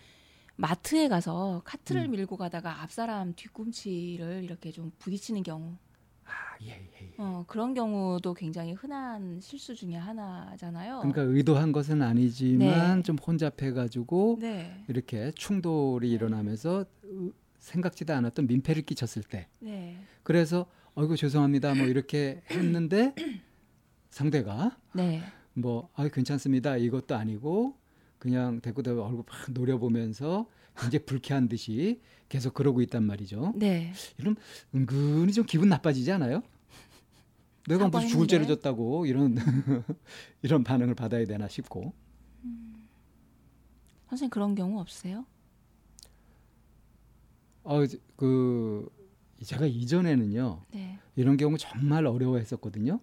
마트에 0.55 1.07
가서 1.07 1.61
카트를 1.63 2.05
음. 2.05 2.11
밀고 2.11 2.35
가다가 2.35 2.81
앞 2.81 2.91
사람 2.91 3.35
뒤꿈치를 3.35 4.43
이렇게 4.43 4.71
좀 4.71 4.91
부딪히는 4.97 5.43
경우 5.43 5.75
아, 6.29 6.57
예, 6.61 6.69
예, 6.69 7.05
예. 7.05 7.13
어, 7.17 7.43
그런 7.47 7.73
경우도 7.73 8.33
굉장히 8.33 8.73
흔한 8.73 9.39
실수 9.41 9.75
중에 9.75 9.95
하나잖아요. 9.95 10.99
그러니까 10.99 11.21
의도한 11.23 11.71
것은 11.71 12.01
아니지만 12.01 12.97
네. 12.97 13.03
좀 13.03 13.17
혼잡해가지고 13.17 14.37
네, 14.39 14.83
이렇게 14.87 15.31
충돌이 15.31 16.09
일어나면서 16.11 16.85
으- 17.05 17.31
생각지도 17.57 18.13
않았던 18.13 18.47
민폐를 18.47 18.83
끼쳤을 18.83 19.23
때 19.23 19.47
네, 19.59 19.97
그래서 20.23 20.65
아이고 20.95 21.15
죄송합니다 21.17 21.75
뭐 21.75 21.87
이렇게 21.87 22.41
했는데 22.51 23.13
상대가 24.09 24.77
네. 24.93 25.21
뭐아 25.53 26.07
괜찮습니다 26.13 26.77
이것도 26.77 27.15
아니고 27.15 27.75
그냥 28.17 28.59
대꾸대고 28.61 29.01
얼굴 29.03 29.23
막 29.27 29.51
노려보면서 29.51 30.47
굉장히 30.77 31.05
불쾌한 31.05 31.47
듯이 31.47 32.01
계속 32.29 32.53
그러고 32.53 32.81
있단 32.81 33.03
말이죠. 33.03 33.53
네. 33.55 33.91
이런 34.17 34.35
은근히 34.75 35.33
좀 35.33 35.45
기분 35.45 35.69
나빠지지 35.69 36.11
않아요? 36.13 36.41
내가 37.67 37.87
무슨 37.87 38.07
죽을 38.07 38.27
죄를. 38.27 38.47
졌다고 38.47 39.05
이런 39.05 39.35
이런 40.41 40.63
반응을 40.63 40.95
받아야 40.95 41.25
되나 41.25 41.47
싶고 41.47 41.93
선생님 44.09 44.29
그런 44.31 44.55
경우 44.55 44.79
없으세요? 44.79 45.25
어 47.63 47.81
그 48.15 48.87
제가 49.43 49.65
이전에는요 49.65 50.63
네. 50.71 50.99
이런 51.15 51.37
경우 51.37 51.57
정말 51.57 52.05
어려워했었거든요. 52.05 52.99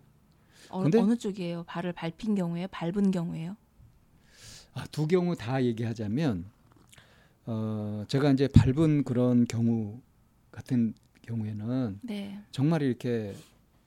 어, 0.69 0.83
근데- 0.83 0.99
어느 0.99 1.17
쪽이에요? 1.17 1.65
발을 1.65 1.93
밟힌 1.93 2.35
경우에요? 2.35 2.67
밟은 2.71 3.11
경우에요? 3.11 3.57
아, 4.75 4.85
두 4.89 5.07
경우 5.07 5.35
다 5.37 5.63
얘기하자면 5.65 6.51
어 7.47 8.05
제가 8.09 8.33
이제 8.33 8.49
밟은 8.49 9.05
그런 9.05 9.47
경우 9.47 10.01
같은 10.51 10.95
경우에는 11.23 12.01
네. 12.03 12.39
정말 12.51 12.83
이렇게 12.83 13.35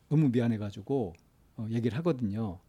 너무 0.08 0.30
미안해가지고 0.30 1.13
어, 1.58 1.68
얘기를 1.70 1.98
하거든요. 2.00 2.60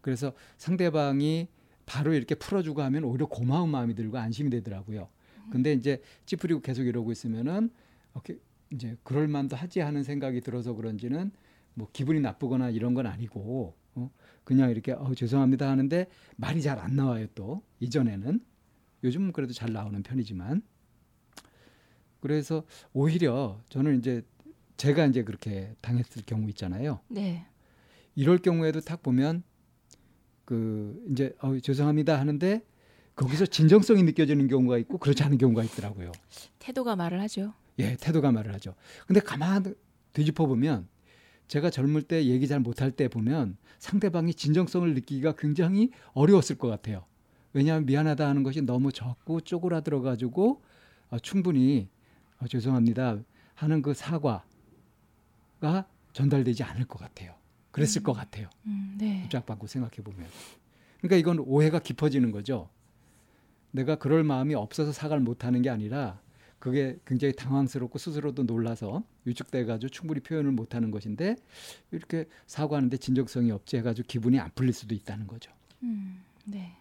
그래서 0.00 0.32
상대방이 0.56 1.48
바로 1.84 2.14
이렇게 2.14 2.34
풀어주고 2.34 2.80
하면 2.82 3.04
오히려 3.04 3.26
고마운 3.26 3.70
마음이 3.70 3.94
들고 3.94 4.18
안심이 4.18 4.50
되더라고요. 4.50 5.08
근데 5.50 5.72
이제 5.72 6.00
찌푸리고 6.26 6.60
계속 6.60 6.82
이러고 6.84 7.12
있으면은 7.12 7.70
이렇게 8.14 8.38
이제 8.72 8.96
그럴 9.04 9.28
만도 9.28 9.54
하지 9.56 9.78
하는 9.80 10.02
생각이 10.02 10.40
들어서 10.40 10.74
그런지는 10.74 11.30
뭐 11.74 11.88
기분이 11.92 12.20
나쁘거나 12.20 12.70
이런 12.70 12.94
건 12.94 13.06
아니고 13.06 13.74
어, 13.94 14.10
그냥 14.42 14.70
이렇게 14.70 14.92
어, 14.92 15.14
죄송합니다 15.14 15.68
하는데 15.70 16.06
말이 16.36 16.62
잘 16.62 16.78
안 16.80 16.96
나와요 16.96 17.26
또 17.36 17.62
이전에는 17.80 18.40
요즘은 19.04 19.32
그래도 19.32 19.52
잘 19.52 19.72
나오는 19.72 20.02
편이지만 20.02 20.62
그래서 22.20 22.64
오히려 22.92 23.60
저는 23.68 23.98
이제 23.98 24.22
제가 24.76 25.06
이제 25.06 25.22
그렇게 25.22 25.74
당했을 25.80 26.22
경우 26.26 26.48
있잖아요. 26.50 27.00
네. 27.08 27.46
이럴 28.14 28.38
경우에도 28.38 28.80
딱 28.80 29.02
보면 29.02 29.42
그 30.44 31.04
이제 31.10 31.34
어, 31.40 31.58
죄송합니다 31.58 32.18
하는데 32.18 32.62
거기서 33.14 33.46
진정성이 33.46 34.02
느껴지는 34.02 34.48
경우가 34.48 34.78
있고 34.78 34.98
그렇지 34.98 35.22
않은 35.24 35.38
경우가 35.38 35.64
있더라고요. 35.64 36.12
태도가 36.58 36.96
말을 36.96 37.20
하죠. 37.22 37.54
예, 37.78 37.96
태도가 37.96 38.32
말을 38.32 38.52
하죠. 38.54 38.74
근데 39.06 39.20
가만 39.20 39.74
뒤집어 40.12 40.46
보면 40.46 40.88
제가 41.48 41.70
젊을 41.70 42.02
때 42.02 42.26
얘기 42.26 42.46
잘 42.46 42.60
못할 42.60 42.90
때 42.90 43.08
보면 43.08 43.56
상대방이 43.78 44.34
진정성을 44.34 44.94
느끼기가 44.94 45.36
굉장히 45.36 45.90
어려웠을 46.12 46.56
것 46.58 46.68
같아요. 46.68 47.04
왜냐하면 47.56 47.86
미안하다 47.86 48.28
하는 48.28 48.42
것이 48.42 48.60
너무 48.60 48.92
적고 48.92 49.40
쪼그라들어 49.40 50.02
가지고 50.02 50.60
어, 51.08 51.18
충분히 51.18 51.88
어, 52.38 52.46
죄송합니다 52.46 53.16
하는 53.54 53.80
그 53.80 53.94
사과가 53.94 54.44
전달되지 56.12 56.64
않을 56.64 56.84
것 56.84 56.98
같아요. 56.98 57.34
그랬을 57.70 58.02
것 58.02 58.12
같아요. 58.12 58.50
음, 58.66 58.96
네. 58.98 59.22
입장바고 59.24 59.66
생각해 59.66 59.96
보면. 60.04 60.28
그러니까 60.98 61.16
이건 61.16 61.38
오해가 61.38 61.78
깊어지는 61.78 62.30
거죠. 62.30 62.68
내가 63.70 63.96
그럴 63.96 64.22
마음이 64.22 64.54
없어서 64.54 64.92
사과를 64.92 65.22
못 65.22 65.46
하는 65.46 65.62
게 65.62 65.70
아니라 65.70 66.20
그게 66.58 66.98
굉장히 67.06 67.34
당황스럽고 67.34 67.98
스스로도 67.98 68.42
놀라서 68.42 69.02
위축돼 69.24 69.64
가지고 69.64 69.88
충분히 69.88 70.20
표현을 70.20 70.52
못 70.52 70.74
하는 70.74 70.90
것인데 70.90 71.36
이렇게 71.90 72.26
사과하는데 72.46 72.98
진정성이 72.98 73.50
없지 73.50 73.78
해 73.78 73.82
가지고 73.82 74.06
기분이 74.08 74.38
안 74.38 74.50
풀릴 74.54 74.74
수도 74.74 74.94
있다는 74.94 75.26
거죠. 75.26 75.50
음, 75.82 76.22
네. 76.44 76.76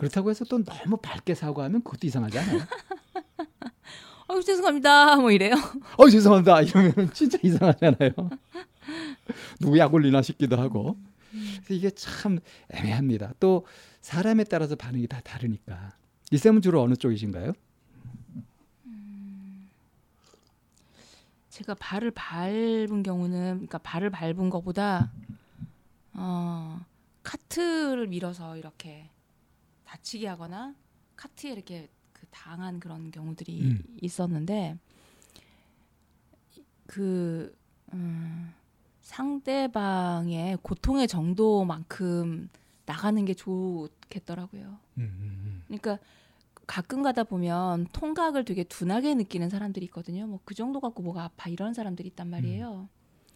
그렇다고 0.00 0.30
해서 0.30 0.46
또 0.46 0.64
너무 0.64 0.96
밝게 0.96 1.34
사과하면 1.34 1.82
그것도 1.82 2.06
이상하지 2.06 2.38
않아요? 2.38 2.60
아유 4.28 4.42
죄송합니다. 4.42 5.16
뭐 5.16 5.30
이래요. 5.30 5.52
어 5.98 6.08
죄송합니다 6.08 6.62
이러면 6.62 7.12
진짜 7.12 7.36
이상하잖아요. 7.42 8.12
누구 9.60 9.78
약 9.78 9.92
올리나 9.92 10.22
싶기도 10.22 10.56
하고 10.56 10.96
그래서 11.30 11.74
이게 11.74 11.90
참 11.90 12.38
애매합니다. 12.70 13.34
또 13.40 13.66
사람에 14.00 14.44
따라서 14.44 14.74
반응이 14.74 15.06
다 15.06 15.20
다르니까 15.22 15.92
이 16.30 16.38
쌤은 16.38 16.62
주로 16.62 16.80
어느 16.80 16.94
쪽이신가요? 16.94 17.52
제가 21.50 21.74
발을 21.74 22.10
밟은 22.12 23.02
경우는 23.02 23.52
그러니까 23.56 23.76
발을 23.76 24.08
밟은 24.08 24.48
것보다 24.48 25.12
어, 26.14 26.80
카트를 27.22 28.06
밀어서 28.06 28.56
이렇게 28.56 29.10
다치게 29.90 30.28
하거나 30.28 30.72
카트에 31.16 31.50
이렇게 31.50 31.88
그 32.12 32.24
당한 32.30 32.78
그런 32.78 33.10
경우들이 33.10 33.60
음. 33.62 33.82
있었는데 34.00 34.78
그 36.86 37.56
음, 37.92 38.54
상대방의 39.00 40.58
고통의 40.62 41.08
정도만큼 41.08 42.48
나가는 42.86 43.24
게 43.24 43.34
좋겠더라고요. 43.34 44.78
음, 44.98 45.64
그러니까 45.66 45.98
가끔 46.68 47.02
가다 47.02 47.24
보면 47.24 47.88
통각을 47.92 48.44
되게 48.44 48.62
둔하게 48.62 49.14
느끼는 49.16 49.50
사람들이 49.50 49.86
있거든요. 49.86 50.28
뭐 50.28 50.38
그 50.44 50.54
정도 50.54 50.78
갖고 50.78 51.02
뭐가 51.02 51.24
아파 51.24 51.50
이런 51.50 51.74
사람들이 51.74 52.08
있단 52.10 52.28
말이에요. 52.30 52.88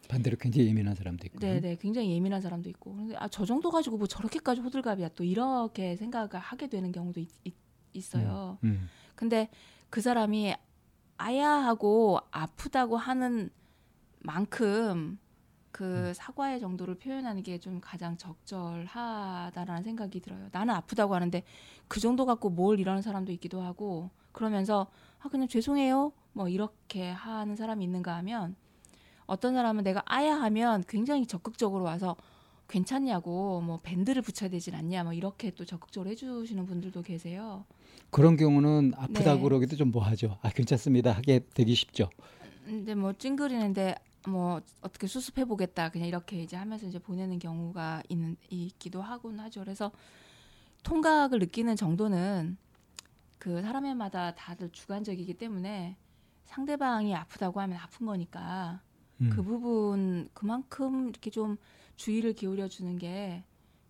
반대로 0.07 0.37
굉장히 0.37 0.67
예민한 0.67 0.95
사람도 0.95 1.25
있고. 1.27 1.39
네, 1.39 1.59
네, 1.59 1.75
굉장히 1.75 2.11
예민한 2.11 2.41
사람도 2.41 2.69
있고. 2.69 2.95
근데 2.95 3.15
아, 3.17 3.27
저 3.27 3.45
정도 3.45 3.69
가지고 3.71 3.97
뭐 3.97 4.07
저렇게까지 4.07 4.61
호들갑이야 4.61 5.09
또 5.09 5.23
이렇게 5.23 5.95
생각을 5.95 6.35
하게 6.35 6.67
되는 6.67 6.91
경우도 6.91 7.19
있, 7.19 7.29
어요 8.15 8.57
음, 8.63 8.89
근데 9.15 9.49
그 9.89 10.01
사람이 10.01 10.53
아야 11.17 11.49
하고 11.49 12.19
아프다고 12.31 12.97
하는 12.97 13.49
만큼 14.19 15.17
그 15.71 16.13
사과의 16.13 16.59
정도를 16.59 16.95
표현하는 16.95 17.43
게 17.43 17.57
좀 17.57 17.79
가장 17.81 18.17
적절하다라는 18.17 19.83
생각이 19.83 20.19
들어요. 20.19 20.49
나는 20.51 20.73
아프다고 20.73 21.15
하는데 21.15 21.43
그 21.87 21.99
정도 21.99 22.25
갖고 22.25 22.49
뭘 22.49 22.79
이러는 22.79 23.01
사람도 23.01 23.31
있기도 23.33 23.61
하고 23.61 24.09
그러면서 24.31 24.87
아 25.19 25.29
그냥 25.29 25.47
죄송해요 25.47 26.11
뭐 26.33 26.49
이렇게 26.49 27.09
하는 27.11 27.55
사람이 27.55 27.83
있는가 27.83 28.15
하면 28.17 28.55
어떤 29.27 29.53
사람은 29.53 29.83
내가 29.83 30.03
아야 30.05 30.35
하면 30.41 30.83
굉장히 30.87 31.25
적극적으로 31.25 31.83
와서 31.83 32.15
괜찮냐고 32.67 33.61
뭐 33.61 33.79
밴드를 33.83 34.21
붙여야 34.21 34.49
되진 34.49 34.75
않냐 34.75 35.03
뭐 35.03 35.13
이렇게 35.13 35.51
또 35.51 35.65
적극적으로 35.65 36.09
해주시는 36.09 36.65
분들도 36.65 37.01
계세요. 37.01 37.65
그런 38.09 38.37
경우는 38.37 38.93
아프다고 38.95 39.37
네. 39.37 39.43
그러기도 39.43 39.75
좀 39.75 39.91
뭐하죠. 39.91 40.37
아 40.41 40.49
괜찮습니다. 40.49 41.11
하게 41.11 41.41
되기 41.53 41.75
쉽죠. 41.75 42.09
근데 42.65 42.95
뭐 42.95 43.13
찡그리는데 43.13 43.95
뭐 44.27 44.61
어떻게 44.81 45.05
수습해 45.05 45.45
보겠다 45.45 45.89
그냥 45.89 46.07
이렇게 46.07 46.41
이제 46.41 46.55
하면서 46.57 46.87
이제 46.87 46.97
보내는 46.97 47.37
경우가 47.39 48.03
있는 48.09 48.37
있기도 48.49 49.01
하곤 49.01 49.39
하죠. 49.39 49.61
그래서 49.61 49.91
통각을 50.83 51.39
느끼는 51.39 51.75
정도는 51.75 52.57
그 53.37 53.61
사람마다 53.61 54.33
다들 54.33 54.71
주관적이기 54.71 55.35
때문에 55.35 55.97
상대방이 56.45 57.13
아프다고 57.15 57.59
하면 57.61 57.77
아픈 57.77 58.05
거니까 58.05 58.81
음. 59.21 59.29
그 59.31 59.41
부분 59.43 60.29
그만큼 60.33 61.09
이렇게 61.09 61.29
좀 61.29 61.57
주의를 61.95 62.33
기울여 62.33 62.67
주는 62.67 62.97
게 62.97 63.43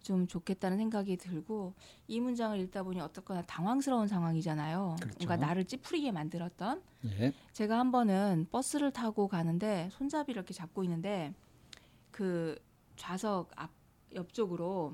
좀 0.05 0.27
좋겠다는 0.27 0.77
생각이 0.77 1.17
들고 1.17 1.73
이 2.07 2.19
문장을 2.19 2.59
읽다 2.59 2.83
보니 2.83 3.01
어떻거나 3.01 3.41
당황스러운 3.41 4.07
상황이잖아요. 4.07 4.97
그렇죠. 5.01 5.17
그러니까 5.17 5.47
나를 5.47 5.65
찌푸리게 5.65 6.11
만들었던 6.11 6.83
예. 7.05 7.33
제가 7.53 7.79
한 7.79 7.91
번은 7.91 8.45
버스를 8.51 8.91
타고 8.91 9.27
가는데 9.27 9.89
손잡이를 9.93 10.38
이렇게 10.38 10.53
잡고 10.53 10.83
있는데 10.83 11.33
그 12.11 12.55
좌석 12.95 13.49
앞 13.55 13.71
옆쪽으로 14.13 14.93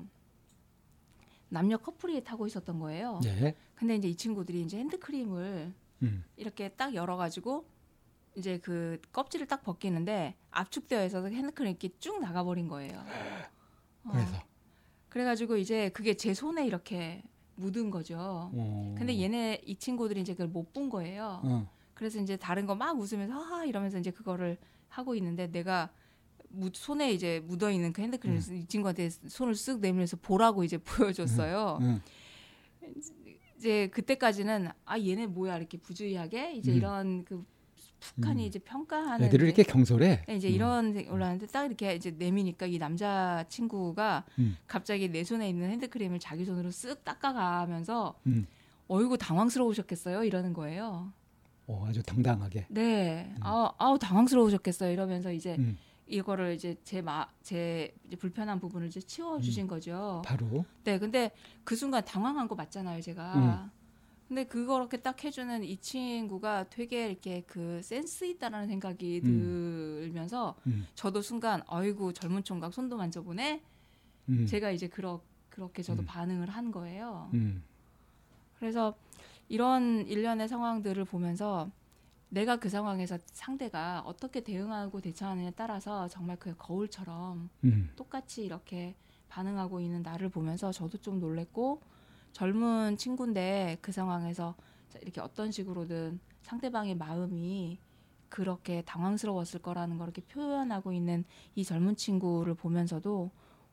남녀 1.50 1.76
커플이 1.76 2.24
타고 2.24 2.46
있었던 2.46 2.78
거예요. 2.78 3.20
예. 3.26 3.54
근데 3.74 3.96
이제 3.96 4.08
이 4.08 4.16
친구들이 4.16 4.62
이제 4.62 4.78
핸드크림을 4.78 5.74
음. 6.04 6.24
이렇게 6.38 6.70
딱 6.70 6.94
열어가지고 6.94 7.66
이제 8.34 8.58
그 8.58 8.98
껍질을 9.12 9.46
딱 9.46 9.62
벗기는데 9.62 10.36
압축되어 10.50 11.04
있어서 11.06 11.28
핸드크림이 11.28 11.70
이렇게 11.70 11.90
쭉 11.98 12.20
나가버린 12.20 12.68
거예요. 12.68 13.04
어, 14.04 14.10
그래서. 14.12 14.42
그래가지고 15.08 15.56
이제 15.56 15.90
그게 15.90 16.14
제 16.14 16.32
손에 16.34 16.66
이렇게 16.66 17.22
묻은 17.56 17.90
거죠. 17.90 18.16
어. 18.18 18.94
근데 18.96 19.18
얘네 19.20 19.60
이 19.66 19.76
친구들이 19.76 20.20
이제 20.22 20.32
그걸 20.32 20.48
못 20.48 20.72
본 20.72 20.88
거예요. 20.88 21.40
어. 21.44 21.70
그래서 21.94 22.18
이제 22.18 22.36
다른 22.36 22.64
거 22.66 22.74
막 22.74 22.98
웃으면서 22.98 23.34
하하 23.34 23.64
이러면서 23.66 23.98
이제 23.98 24.10
그거를 24.10 24.56
하고 24.88 25.14
있는데 25.14 25.50
내가 25.50 25.90
무, 26.48 26.70
손에 26.72 27.12
이제 27.12 27.40
묻어 27.46 27.70
있는 27.70 27.92
그 27.92 28.02
핸드크림을 28.02 28.40
이 28.52 28.64
친구한테 28.66 29.10
손을 29.10 29.52
쓱 29.54 29.80
내밀면서 29.80 30.16
보라고 30.16 30.64
이제 30.64 30.78
보여줬어요. 30.82 31.78
음. 31.82 32.00
이제 33.56 33.88
그때까지는 33.88 34.68
아 34.84 34.98
얘네 34.98 35.26
뭐야 35.26 35.56
이렇게 35.58 35.78
부주의하게 35.78 36.54
이제 36.54 36.72
음. 36.72 36.76
이런 36.76 37.24
그 37.24 37.44
북한이 38.02 38.42
음. 38.42 38.46
이제 38.46 38.58
평가하는 38.58 39.26
애들이 39.26 39.46
이렇게 39.46 39.62
경솔해. 39.62 40.24
네, 40.26 40.36
이제 40.36 40.48
음. 40.48 40.52
이런 40.52 40.92
데 40.92 41.08
올라왔는데 41.08 41.46
딱 41.46 41.66
이렇게 41.66 41.94
이제 41.94 42.10
내미니까 42.10 42.66
이 42.66 42.78
남자 42.78 43.44
친구가 43.48 44.24
음. 44.38 44.56
갑자기 44.66 45.08
내 45.08 45.22
손에 45.22 45.48
있는 45.48 45.70
핸드크림을 45.70 46.18
자기 46.18 46.44
손으로 46.44 46.70
쓱 46.70 47.04
닦아가면서 47.04 48.18
음. 48.26 48.46
어이구 48.88 49.18
당황스러우셨겠어요 49.18 50.24
이러는 50.24 50.52
거예요. 50.52 51.12
어, 51.68 51.86
아주 51.88 52.02
당당하게. 52.02 52.66
네, 52.68 53.32
음. 53.36 53.40
아, 53.40 53.72
아우 53.78 53.98
당황스러우셨겠어요 53.98 54.90
이러면서 54.90 55.32
이제 55.32 55.54
음. 55.58 55.78
이거를 56.08 56.54
이제 56.54 56.76
제마제 56.82 57.94
불편한 58.18 58.58
부분을 58.58 58.88
이제 58.88 59.00
치워 59.00 59.40
주신 59.40 59.66
거죠. 59.66 60.22
바로. 60.26 60.64
네, 60.84 60.98
근데 60.98 61.30
그 61.64 61.76
순간 61.76 62.04
당황한 62.04 62.48
거 62.48 62.54
맞잖아요, 62.56 63.00
제가. 63.00 63.70
음. 64.32 64.34
근데 64.34 64.44
그렇게 64.44 64.96
딱 64.96 65.22
해주는 65.22 65.62
이 65.62 65.76
친구가 65.76 66.70
되게 66.70 67.10
이렇게 67.10 67.42
그 67.46 67.80
센스 67.82 68.24
있다라는 68.24 68.66
생각이 68.66 69.20
음. 69.24 70.08
들면서 70.10 70.56
음. 70.66 70.86
저도 70.94 71.20
순간 71.20 71.62
아이고 71.68 72.12
젊은 72.14 72.42
총각 72.42 72.72
손도 72.72 72.96
만져보네. 72.96 73.62
음. 74.30 74.46
제가 74.46 74.70
이제 74.70 74.88
그러, 74.88 75.20
그렇게 75.50 75.82
저도 75.82 76.02
음. 76.02 76.06
반응을 76.06 76.48
한 76.48 76.72
거예요. 76.72 77.30
음. 77.34 77.62
그래서 78.58 78.94
이런 79.48 80.06
일련의 80.06 80.48
상황들을 80.48 81.04
보면서 81.04 81.70
내가 82.30 82.56
그 82.56 82.70
상황에서 82.70 83.18
상대가 83.26 84.02
어떻게 84.06 84.40
대응하고 84.40 85.02
대처하느냐에 85.02 85.52
따라서 85.54 86.08
정말 86.08 86.38
그 86.38 86.54
거울처럼 86.56 87.50
음. 87.64 87.90
똑같이 87.96 88.44
이렇게 88.46 88.94
반응하고 89.28 89.82
있는 89.82 90.02
나를 90.02 90.30
보면서 90.30 90.72
저도 90.72 90.96
좀 90.98 91.20
놀랬고 91.20 91.82
젊은 92.32 92.96
친구인데 92.96 93.78
그 93.80 93.92
상황에서 93.92 94.54
이렇게 95.00 95.20
어떤 95.20 95.50
식으로든 95.50 96.18
상대방의 96.42 96.96
마음이 96.96 97.78
그렇게 98.28 98.82
당황스러웠을 98.82 99.60
거라는 99.60 99.98
걸 99.98 100.08
이렇게 100.08 100.22
표현하고 100.22 100.92
있는 100.92 101.24
이 101.54 101.64
젊은 101.64 101.96
친구를 101.96 102.54
보면서도 102.54 103.30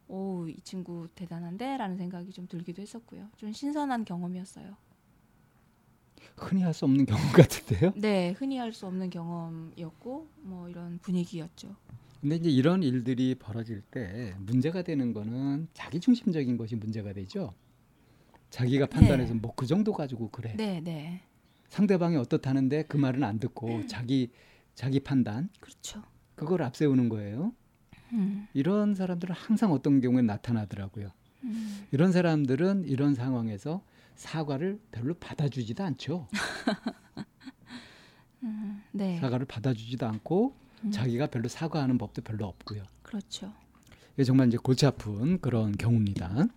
오, 0.10 0.48
이 0.48 0.60
친구 0.63 1.08
대단한데 1.15 1.78
라는 1.78 1.95
생각이 1.98 2.32
좀 2.32 2.48
들기도 2.48 2.82
했었고요. 2.82 3.30
좀 3.38 3.52
신선한 3.54 4.06
경험이었어요. 4.06 4.76
흔히 6.36 6.62
할 6.63 6.74
수 6.74 6.86
없는 6.86 7.06
경우 7.06 7.19
같은데요. 7.34 7.93
네, 7.95 8.32
흔히 8.32 8.58
할 8.58 8.74
수 8.74 8.86
없는 8.88 9.10
경험이었고 9.10 10.28
뭐 10.41 10.69
이런 10.69 10.98
분위기였죠. 11.00 11.76
근데 12.22 12.36
이제 12.36 12.50
이런 12.50 12.84
일들이 12.84 13.36
벌어질 13.36 13.82
때 13.82 14.36
문제가 14.39 14.82
되는 14.82 15.13
거는 15.13 15.69
자기 15.74 16.00
중심적인 16.02 16.58
것이 16.58 16.76
문제가 16.76 17.13
되죠. 17.13 17.54
자기가 18.50 18.88
판단해서 18.88 19.34
뭐 19.36 19.54
그 19.56 19.66
정도 19.66 19.94
가지고 19.94 20.30
그래. 20.30 20.54
네, 20.58 20.80
네. 20.82 21.22
상대방이 21.70 22.16
어떻다는데 22.18 22.84
그 22.84 22.98
말은 22.98 23.24
안 23.24 23.40
듣고 23.40 23.86
자기 23.88 24.32
자기 24.74 25.00
판단 25.00 25.50
그렇죠. 25.60 26.02
그걸 26.36 26.64
앞세우는 26.64 27.10
거예요. 27.10 27.54
음, 28.14 28.48
이런 28.54 28.96
사람들은 28.96 29.36
항상 29.36 29.72
어떤 29.72 30.02
경우에 30.02 30.22
나타나더라고요. 30.24 31.12
음, 31.44 31.86
이런 31.92 32.12
사람들은 32.12 32.86
이런 32.86 33.14
상황에서 33.14 33.84
사과를 34.16 34.80
별로 34.92 35.14
받아주지도 35.14 35.84
않죠. 35.84 36.28
음, 38.44 38.82
네. 38.92 39.18
사과를 39.20 39.46
받아주지도 39.46 40.08
않고 40.08 40.56
음, 40.86 40.92
자기가 40.92 41.28
별로 41.28 41.48
사과하는 41.50 41.98
법도 41.98 42.22
별로 42.24 42.48
없고요. 42.48 42.84
그렇죠. 43.04 43.54
이게 44.14 44.24
정말 44.24 44.48
이제 44.48 44.58
골치 44.58 44.86
아픈 44.86 45.40
그런 45.42 45.74
경우입니다. 45.74 46.48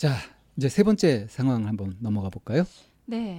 자, 0.00 0.16
이제 0.56 0.70
세 0.70 0.82
번째 0.82 1.26
상황 1.28 1.66
한번 1.66 1.94
넘어가 2.00 2.30
볼까요? 2.30 2.64
네. 3.04 3.38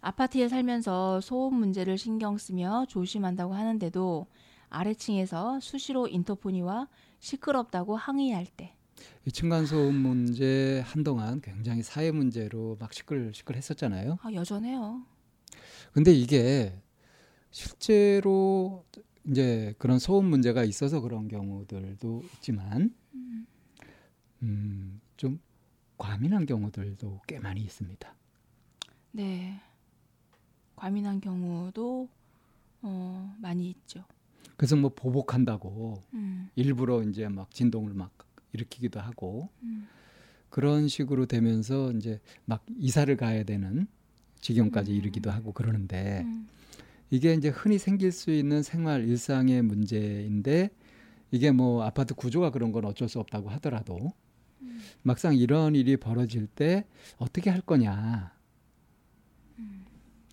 아파트에 0.00 0.48
살면서 0.48 1.20
소음 1.20 1.54
문제를 1.60 1.96
신경 1.96 2.38
쓰며 2.38 2.86
조심한다고 2.88 3.54
하는데도 3.54 4.26
아래층에서 4.68 5.60
수시로 5.60 6.08
인터폰이 6.08 6.60
와 6.62 6.88
시끄럽다고 7.20 7.94
항의할 7.94 8.46
때. 8.46 8.74
이 9.26 9.30
층간소음 9.30 9.94
문제 9.94 10.82
한동안 10.86 11.40
굉장히 11.40 11.84
사회 11.84 12.10
문제로 12.10 12.76
막 12.80 12.92
시끌시끌했었잖아요. 12.92 14.18
아, 14.20 14.32
여전해요. 14.32 15.04
근데 15.92 16.12
이게 16.12 16.76
실제로 17.52 18.84
이제 19.24 19.72
그런 19.78 20.00
소음 20.00 20.24
문제가 20.24 20.64
있어서 20.64 20.98
그런 21.00 21.28
경우들도 21.28 22.22
있지만 22.34 22.92
음, 24.42 25.00
좀 25.16 25.38
과민한 25.98 26.46
경우들도 26.46 27.22
꽤 27.26 27.38
많이 27.38 27.60
있습니다. 27.62 28.14
네. 29.12 29.60
과민한 30.74 31.20
경우도 31.20 32.08
어, 32.82 33.36
많이 33.40 33.70
있죠. 33.70 34.04
그래서 34.56 34.76
뭐 34.76 34.90
보복한다고 34.94 36.02
음, 36.14 36.50
일부러 36.54 37.02
이제 37.02 37.28
막 37.28 37.50
진동을 37.50 37.94
막 37.94 38.12
일으키기도 38.52 39.00
하고 39.00 39.48
음, 39.62 39.86
그런 40.50 40.88
식으로 40.88 41.26
되면서 41.26 41.92
이제 41.92 42.20
막 42.44 42.64
이사를 42.78 43.14
가야 43.16 43.44
되는 43.44 43.86
지경까지 44.40 44.92
음. 44.92 44.96
이르기도 44.96 45.30
하고 45.30 45.52
그러는데 45.52 46.22
음, 46.24 46.48
이게 47.10 47.34
이제 47.34 47.48
흔히 47.48 47.78
생길 47.78 48.12
수 48.12 48.30
있는 48.30 48.62
생활 48.62 49.06
일상의 49.06 49.62
문제인데 49.62 50.70
이게 51.30 51.50
뭐 51.50 51.84
아파트 51.84 52.14
구조가 52.14 52.50
그런 52.50 52.72
건 52.72 52.84
어쩔 52.84 53.08
수 53.08 53.18
없다고 53.20 53.50
하더라도 53.50 54.12
음. 54.62 54.80
막상 55.02 55.34
이런 55.36 55.74
일이 55.74 55.96
벌어질 55.96 56.46
때 56.46 56.86
어떻게 57.18 57.50
할 57.50 57.60
거냐 57.60 58.36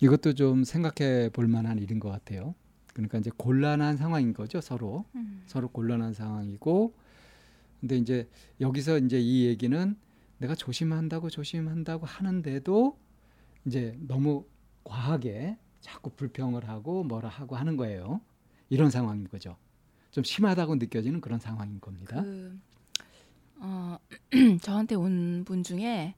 이것도 0.00 0.34
좀 0.34 0.64
생각해 0.64 1.30
볼 1.30 1.48
만한 1.48 1.78
일인 1.78 1.98
것 1.98 2.10
같아요. 2.10 2.54
그러니까 2.92 3.18
이제 3.18 3.30
곤란한 3.36 3.96
상황인 3.96 4.34
거죠 4.34 4.60
서로 4.60 5.04
음, 5.16 5.42
서로 5.46 5.68
곤란한 5.68 6.12
상황이고 6.12 6.94
근데 7.80 7.96
이제 7.96 8.28
여기서 8.60 8.98
이제 8.98 9.18
이 9.18 9.46
얘기는 9.46 9.96
내가 10.38 10.54
조심한다고 10.54 11.30
조심한다고 11.30 12.06
하는데도 12.06 12.98
이제 13.64 13.98
너무 14.06 14.46
과하게 14.84 15.58
자꾸 15.80 16.10
불평을 16.10 16.68
하고 16.68 17.02
뭐라 17.02 17.28
하고 17.28 17.56
하는 17.56 17.76
거예요. 17.76 18.20
이런 18.70 18.90
상황인 18.90 19.28
거죠. 19.28 19.56
좀 20.10 20.22
심하다고 20.22 20.76
느껴지는 20.76 21.20
그런 21.20 21.38
상황인 21.38 21.80
겁니다. 21.80 22.22
그, 22.22 22.58
어, 23.64 23.98
저한테 24.62 24.94
온 24.94 25.44
분 25.44 25.62
중에 25.62 26.14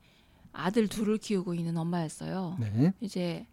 아들 0.53 0.89
둘을 0.89 1.19
키우고 1.19 1.55
있는 1.55 1.77
엄마였어요. 1.77 2.57
네. 2.59 2.93
이제 3.01 3.47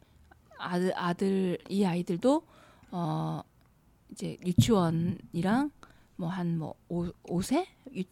아들 0.58 0.94
아들 0.98 1.58
이 1.70 1.84
아이들도 1.84 2.44
어 2.92 3.42
이제 4.12 4.38
유치원이랑 4.46 5.72
뭐 6.16 6.30
한뭐 6.30 6.76
5세 6.90 7.66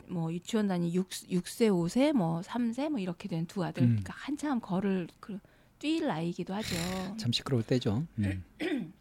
뭐 0.08 0.34
유치원 0.34 0.68
다니 0.68 0.94
6 0.94 1.08
6세 1.10 1.70
5세 1.70 2.12
뭐 2.14 2.42
3세 2.42 2.90
뭐 2.90 3.00
이렇게 3.00 3.28
된 3.30 3.46
두 3.48 3.64
아들 3.64 3.84
음. 3.84 3.88
그러니까 3.90 4.14
한참 4.18 4.60
걸을 4.60 5.08
그, 5.20 5.40
뛸 5.80 6.06
나이기도 6.08 6.54
하죠. 6.54 6.76
참 7.18 7.32
시끄러울 7.32 7.64
때죠. 7.64 8.04
음. 8.20 8.44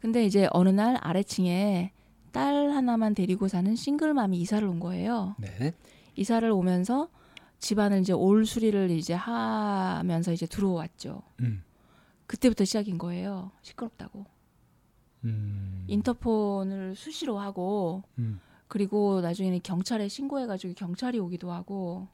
근데 0.00 0.24
이제 0.24 0.48
어느 0.52 0.68
날 0.68 0.96
아래층에 1.00 1.90
딸 2.32 2.70
하나만 2.70 3.14
데리고 3.14 3.48
사는 3.48 3.74
싱글맘이 3.74 4.38
이사를 4.40 4.66
온 4.66 4.78
거예요. 4.80 5.34
네. 5.38 5.72
이사를 6.16 6.48
오면서 6.50 7.08
집안을 7.58 8.00
이제 8.00 8.12
올 8.12 8.44
수리를 8.46 8.90
이제 8.90 9.14
하면서 9.14 10.32
이제 10.32 10.46
들어왔죠. 10.46 11.22
음. 11.40 11.62
그때부터 12.26 12.64
시작인 12.64 12.98
거예요. 12.98 13.50
시끄럽다고. 13.62 14.26
음. 15.24 15.84
인터폰을 15.88 16.94
수시로 16.96 17.38
하고 17.38 18.02
음. 18.18 18.40
그리고 18.68 19.20
나중에는 19.20 19.60
경찰에 19.62 20.08
신고해가지고 20.08 20.74
경찰이 20.74 21.18
오기도 21.18 21.52
하고 21.52 22.08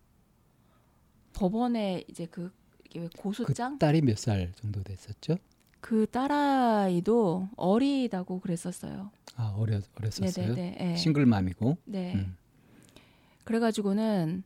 법원에 1.33 2.05
이제 2.09 2.27
그 2.27 2.53
이게 2.85 3.01
왜그 3.01 3.17
고소장 3.23 3.79
딸이 3.79 4.03
몇 4.03 4.17
살 4.19 4.53
정도 4.57 4.83
됐었죠? 4.83 5.37
그 5.81 6.07
딸아이도 6.11 7.49
어리다고 7.57 8.41
그랬었어요. 8.41 9.11
아 9.37 9.55
어려 9.57 9.81
어렸었어요. 9.99 10.49
네네네. 10.55 10.77
예. 10.93 10.97
싱글맘이고. 10.97 11.79
네. 11.85 12.15
음. 12.15 12.37
그래가지고는 13.45 14.43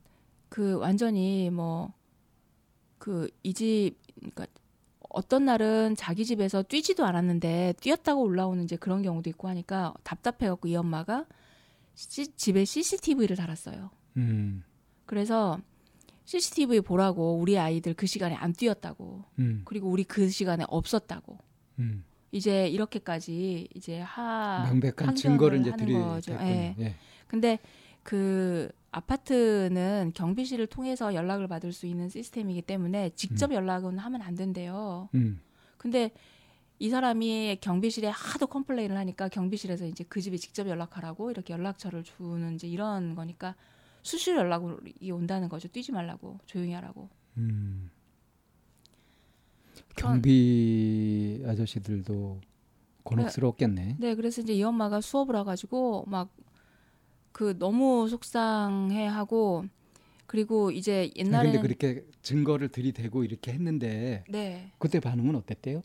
그 0.49 0.75
완전히 0.79 1.51
뭐 1.51 1.93
그 2.99 3.29
이 3.43 3.53
집 3.53 3.97
그러니까 4.19 4.47
어떤 5.11 5.45
날은 5.45 5.95
자기 5.97 6.25
집에서 6.25 6.63
뛰지도 6.63 7.05
않았는데 7.05 7.75
뛰었다고 7.81 8.23
올라오는 8.23 8.65
이제 8.65 8.77
그런 8.77 9.03
경우도 9.03 9.29
있고 9.31 9.47
하니까 9.49 9.93
답답해갖고 10.03 10.69
이 10.69 10.77
엄마가 10.77 11.27
시- 11.95 12.35
집에 12.37 12.65
CCTV를 12.65 13.37
달았어요. 13.37 13.91
음. 14.17 14.65
그래서 15.07 15.61
CCTV 16.25 16.81
보라고 16.81 17.37
우리 17.37 17.59
아이들 17.59 17.93
그 17.95 18.07
시간에 18.07 18.35
안 18.35 18.55
뛰었다고 18.55 19.25
음. 19.39 19.63
그리고 19.67 19.91
우리 19.91 20.05
그 20.05 20.29
시간에 20.31 20.65
없었다고 20.69 21.39
음. 21.81 22.05
이제 22.33 22.67
이렇게까지 22.69 23.69
이제 23.75 24.01
하 24.01 24.65
명백한 24.67 25.15
증거를 25.15 25.61
이제 25.61 25.71
하는 25.71 25.85
드리 25.85 25.93
거죠. 25.95 26.33
예. 26.41 26.75
예. 26.79 26.97
근데 27.29 27.59
그 28.05 28.71
아파트는 28.93 30.13
경비실을 30.15 30.69
통해서 30.69 31.15
연락을 31.15 31.49
받을 31.49 31.73
수 31.73 31.87
있는 31.87 32.09
시스템이기 32.09 32.63
때문에 32.63 33.11
직접 33.17 33.53
연락은 33.53 33.99
하면 33.99 34.23
안 34.23 34.37
된대요. 34.37 35.09
음. 35.15 35.41
근데 35.79 36.13
이 36.79 36.91
사람이 36.91 37.59
경비실에 37.61 38.09
하도 38.09 38.47
컴플레인을 38.47 38.97
하니까 38.97 39.29
경비실에서 39.29 39.87
이제 39.87 40.05
그 40.09 40.21
집에 40.21 40.37
직접 40.37 40.69
연락하라고 40.69 41.31
이렇게 41.31 41.55
연락처를 41.55 42.05
주는 42.05 42.55
이제 42.55 42.69
이런 42.69 43.17
거니까 43.17 43.57
수시로 44.03 44.39
연락이 44.39 45.11
온다는 45.11 45.49
거죠. 45.49 45.67
뛰지 45.69 45.91
말라고 45.91 46.39
조용히 46.47 46.73
하라고. 46.75 47.09
음. 47.39 47.91
경비 49.97 51.43
아저씨들도 51.47 52.41
곤혹스럽겠네. 53.03 53.97
네, 53.99 54.15
그래서 54.15 54.43
이제 54.43 54.53
이 54.53 54.63
엄마가 54.63 55.01
수업을 55.01 55.35
와가지고 55.37 56.05
막 56.07 56.31
그 57.35 57.59
너무 57.59 58.09
속상해하고 58.09 59.65
그리고 60.27 60.71
이제 60.71 61.11
옛날에 61.17 61.51
근데 61.51 61.61
그렇게 61.61 62.07
증거를 62.23 62.69
들이대고 62.69 63.25
이렇게 63.25 63.53
했는데 63.53 64.25
네, 64.29 64.71
그때 64.79 65.01
반응은 65.01 65.35
어땠대요? 65.35 65.83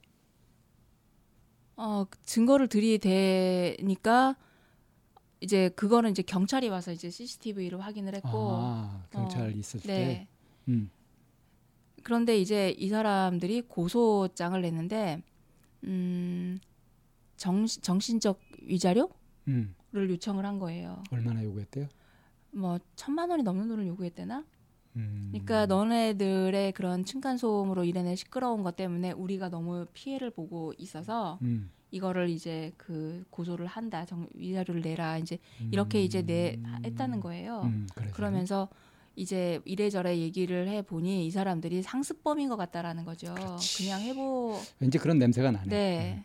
어 1.75 2.05
증거를 2.21 2.67
들이대니까 2.67 4.35
이제 5.41 5.69
그거는 5.69 6.11
이제 6.11 6.21
경찰이 6.21 6.69
와서 6.69 6.91
이제 6.91 7.09
CCTV를 7.09 7.81
확인을 7.81 8.13
했고 8.13 8.29
아, 8.31 9.07
경찰 9.09 9.47
어, 9.47 9.49
있을 9.49 9.79
때. 9.79 9.87
네. 9.87 10.27
음. 10.67 10.91
그런데 12.03 12.37
이제 12.37 12.75
이 12.77 12.89
사람들이 12.89 13.63
고소장을 13.63 14.61
냈는데 14.61 15.23
음 15.85 16.59
정, 17.37 17.65
정신적 17.65 18.39
위자료 18.61 19.09
를 19.91 20.03
음. 20.03 20.09
요청을 20.11 20.45
한 20.45 20.59
거예요. 20.59 21.03
얼마나 21.11 21.43
요구했대요? 21.43 21.87
뭐 22.51 22.79
천만 22.95 23.29
원이 23.29 23.43
넘는 23.43 23.67
돈을 23.67 23.87
요구했대나? 23.87 24.45
음. 24.95 25.29
그러니까 25.31 25.65
너네들의 25.65 26.71
그런 26.73 27.05
층간 27.05 27.37
소음으로 27.37 27.83
인해 27.83 28.15
시끄러운 28.15 28.63
것 28.63 28.75
때문에 28.75 29.11
우리가 29.11 29.49
너무 29.49 29.85
피해를 29.93 30.31
보고 30.31 30.73
있어서 30.77 31.39
음. 31.41 31.71
이거를 31.91 32.29
이제 32.29 32.71
그 32.77 33.23
고소를 33.29 33.65
한다. 33.65 34.05
정, 34.05 34.27
위자료를 34.35 34.81
내라. 34.81 35.17
이제 35.17 35.39
이렇게 35.71 36.03
이제 36.03 36.21
내 36.21 36.59
했다는 36.85 37.19
거예요. 37.19 37.61
음. 37.63 37.87
그러면서 38.13 38.69
이제 39.15 39.59
이래저래 39.65 40.17
얘기를 40.17 40.67
해 40.67 40.81
보니 40.81 41.25
이 41.25 41.31
사람들이 41.31 41.81
상습범인 41.81 42.47
것 42.47 42.57
같다라는 42.57 43.05
거죠. 43.05 43.33
그렇지. 43.33 43.83
그냥 43.83 44.01
해보 44.01 44.59
왠지 44.79 44.97
그런 44.97 45.17
냄새가 45.17 45.51
나네. 45.51 45.67
네. 45.67 46.23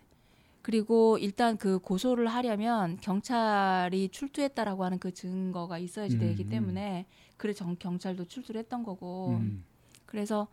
그리고 0.65 1.19
일단 1.19 1.59
그 1.59 1.79
고소를 1.79 2.27
하려면 2.27 2.97
경찰이 3.03 4.09
출두했다라고 4.09 4.83
하는 4.83 4.99
그 4.99 5.13
증거가 5.13 5.79
있어야지 5.79 6.15
음, 6.17 6.21
되기 6.21 6.45
음. 6.45 6.49
때문에 6.49 7.05
그래 7.37 7.53
정, 7.53 7.77
경찰도 7.77 8.25
출두를 8.25 8.61
했던 8.61 8.83
거고 8.83 9.41
음. 9.43 9.63
그래서 10.07 10.49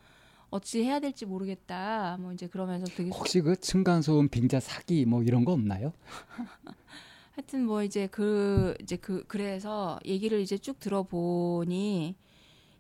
어찌 0.50 0.84
해야 0.84 1.00
될지 1.00 1.26
모르겠다 1.26 2.18
뭐 2.20 2.34
이제 2.34 2.48
그러면서 2.48 2.86
되게 2.88 3.10
혹시 3.10 3.40
그 3.40 3.56
층간소음 3.56 4.28
빙자 4.28 4.60
사기 4.60 5.06
뭐 5.06 5.24
이런 5.24 5.46
거 5.46 5.54
없나요? 5.54 5.94
하여튼 7.32 7.66
뭐 7.66 7.82
이제 7.82 8.08
그 8.08 8.76
이제 8.82 8.98
그 8.98 9.24
그래서 9.30 9.98
얘기를 10.06 10.42
이제 10.42 10.58
쭉 10.58 10.78
들어보니 10.78 12.18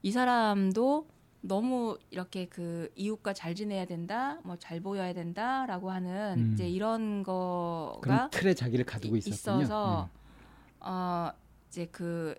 이 0.02 0.12
사람도 0.12 1.08
너무 1.42 1.98
이렇게 2.12 2.46
그 2.48 2.92
이웃과 2.96 3.34
잘 3.34 3.56
지내야 3.56 3.86
된다, 3.86 4.40
뭐 4.44 4.56
잘 4.58 4.80
보여야 4.80 5.14
된다라고 5.14 5.90
하는 5.92 6.36
음. 6.38 6.54
이제 6.54 6.70
이런 6.70 7.24
거가 7.24 8.30
틀에 8.30 8.54
자기를 8.54 8.86
가두고 8.86 9.16
이- 9.16 9.20
있었군요. 9.20 9.64
있어서 9.64 10.10
어 10.80 11.32
이제 11.70 11.88
그 11.92 12.36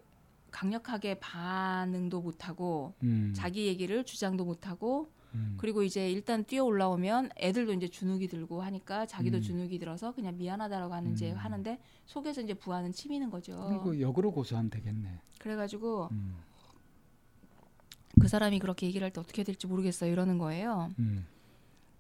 강력하게 0.51 1.19
반응도 1.19 2.21
못하고 2.21 2.95
음. 3.03 3.33
자기 3.35 3.67
얘기를 3.67 4.05
주장도 4.05 4.45
못하고 4.45 5.11
음. 5.35 5.57
그리고 5.59 5.83
이제 5.83 6.11
일단 6.11 6.45
뛰어 6.45 6.63
올라오면 6.65 7.31
애들도 7.39 7.73
이제 7.73 7.89
주눅이 7.89 8.29
들고 8.29 8.61
하니까 8.63 9.07
자기도 9.07 9.39
음. 9.39 9.43
주눅이 9.43 9.79
들어서 9.79 10.13
그냥 10.13 10.37
미안하다라고 10.37 10.93
하는 10.93 11.13
이제 11.13 11.33
음. 11.33 11.37
하는데 11.39 11.79
속에서 12.05 12.43
이제 12.43 12.53
부하는 12.55 12.93
치미는 12.93 13.31
거죠. 13.31 13.65
그리고 13.69 13.99
역으로 14.01 14.31
고소하면 14.31 14.71
되겠네. 14.71 15.21
그래가지고 15.41 16.09
음. 16.13 16.37
그 18.21 18.29
사람이 18.29 18.59
그렇게 18.59 18.87
얘기를 18.87 19.05
할 19.05 19.11
때 19.13 19.21
어떻게 19.21 19.41
해야 19.41 19.45
될지 19.45 19.67
모르겠어요 19.67 20.11
이러는 20.13 20.39
거예요. 20.39 20.91
음. 20.99 21.27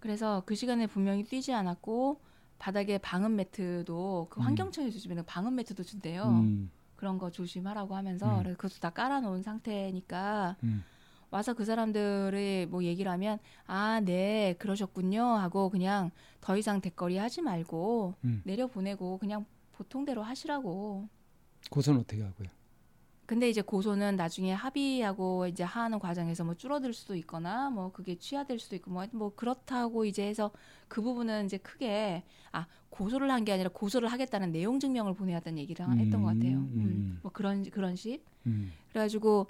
그래서 0.00 0.42
그 0.46 0.54
시간에 0.54 0.86
분명히 0.86 1.24
뛰지 1.24 1.52
않았고 1.52 2.20
바닥에 2.58 2.98
방음 2.98 3.36
매트도 3.36 4.28
그 4.30 4.40
음. 4.40 4.44
환경청에서 4.46 4.98
주면 4.98 5.24
방음 5.26 5.54
매트도 5.56 5.82
준대요. 5.82 6.24
음. 6.24 6.70
그런 6.96 7.18
거 7.18 7.30
조심하라고 7.30 7.96
하면서 7.96 8.38
음. 8.40 8.44
그것도 8.54 8.74
다 8.80 8.90
깔아놓은 8.90 9.42
상태니까 9.42 10.56
음. 10.62 10.84
와서 11.30 11.54
그 11.54 11.64
사람들의 11.64 12.66
뭐 12.66 12.84
얘기를 12.84 13.10
하면 13.10 13.38
아 13.66 14.00
네 14.04 14.54
그러셨군요 14.58 15.22
하고 15.24 15.70
그냥 15.70 16.10
더 16.40 16.56
이상 16.56 16.80
대거리 16.80 17.16
하지 17.16 17.40
말고 17.42 18.14
음. 18.24 18.42
내려 18.44 18.66
보내고 18.66 19.18
그냥 19.18 19.46
보통대로 19.72 20.22
하시라고. 20.22 21.08
고소는 21.70 22.00
어떻게 22.00 22.22
하고요? 22.22 22.48
근데 23.32 23.48
이제 23.48 23.62
고소는 23.62 24.16
나중에 24.16 24.52
합의하고 24.52 25.46
이제 25.46 25.62
하는 25.64 25.98
과정에서 25.98 26.44
뭐 26.44 26.54
줄어들 26.54 26.92
수도 26.92 27.16
있거나 27.16 27.70
뭐 27.70 27.90
그게 27.90 28.14
취하될 28.18 28.58
수도 28.58 28.76
있고 28.76 28.90
뭐, 28.90 29.06
뭐 29.12 29.34
그렇다고 29.34 30.04
이제 30.04 30.22
해서 30.26 30.50
그 30.86 31.00
부분은 31.00 31.46
이제 31.46 31.56
크게 31.56 32.24
아 32.52 32.66
고소를 32.90 33.30
한 33.30 33.46
게 33.46 33.52
아니라 33.52 33.70
고소를 33.72 34.12
하겠다는 34.12 34.52
내용 34.52 34.78
증명을 34.78 35.14
보내야 35.14 35.36
한다는 35.36 35.60
얘기를 35.60 35.82
음, 35.86 35.98
했던 35.98 36.20
것 36.20 36.28
같아요. 36.34 36.58
음. 36.58 36.72
음, 36.74 37.18
뭐 37.22 37.32
그런 37.32 37.64
그런 37.70 37.96
식. 37.96 38.22
음. 38.44 38.70
그래가지고 38.90 39.46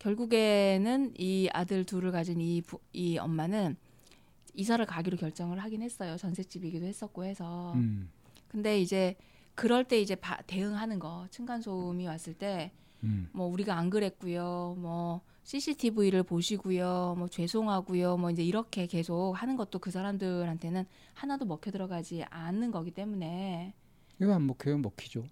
결국에는 0.00 1.14
이 1.16 1.48
아들 1.52 1.84
둘을 1.84 2.10
가진 2.10 2.40
이, 2.40 2.60
부, 2.60 2.80
이 2.92 3.18
엄마는 3.18 3.76
이사를 4.54 4.84
가기로 4.84 5.16
결정을 5.16 5.60
하긴 5.60 5.80
했어요. 5.82 6.16
전셋집이기도 6.16 6.84
했었고 6.86 7.24
해서. 7.24 7.72
음. 7.76 8.10
근데 8.48 8.80
이제 8.80 9.14
그럴 9.54 9.84
때 9.84 10.00
이제 10.00 10.16
바, 10.16 10.42
대응하는 10.48 10.98
거 10.98 11.28
층간 11.30 11.62
소음이 11.62 12.04
왔을 12.08 12.34
때 12.34 12.72
음. 13.04 13.28
뭐 13.32 13.46
우리가 13.46 13.76
안 13.76 13.90
그랬고요. 13.90 14.76
뭐 14.78 15.22
CCTV를 15.44 16.22
보시고요. 16.22 17.16
뭐 17.18 17.28
죄송하고요. 17.28 18.16
뭐 18.16 18.30
이제 18.30 18.44
이렇게 18.44 18.86
계속 18.86 19.32
하는 19.34 19.56
것도 19.56 19.78
그 19.80 19.90
사람들한테는 19.90 20.86
하나도 21.14 21.44
먹혀 21.46 21.70
들어가지 21.72 22.22
않는 22.30 22.70
거기 22.70 22.90
때문에 22.92 23.74
이거 24.20 24.32
안 24.34 24.46
먹혀요? 24.46 24.78
먹히죠. 24.78 25.24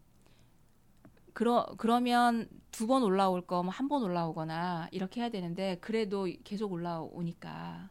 그러 1.33 1.65
그러면 1.79 2.49
두 2.73 2.87
번 2.87 3.03
올라올 3.03 3.43
거 3.47 3.63
뭐 3.63 3.71
한 3.71 3.89
번 3.89 4.03
올라오거나 4.03 4.89
이렇게 4.93 5.21
해야 5.21 5.29
되는데 5.31 5.79
그래도 5.81 6.27
계속 6.45 6.73
올라오니까 6.73 7.89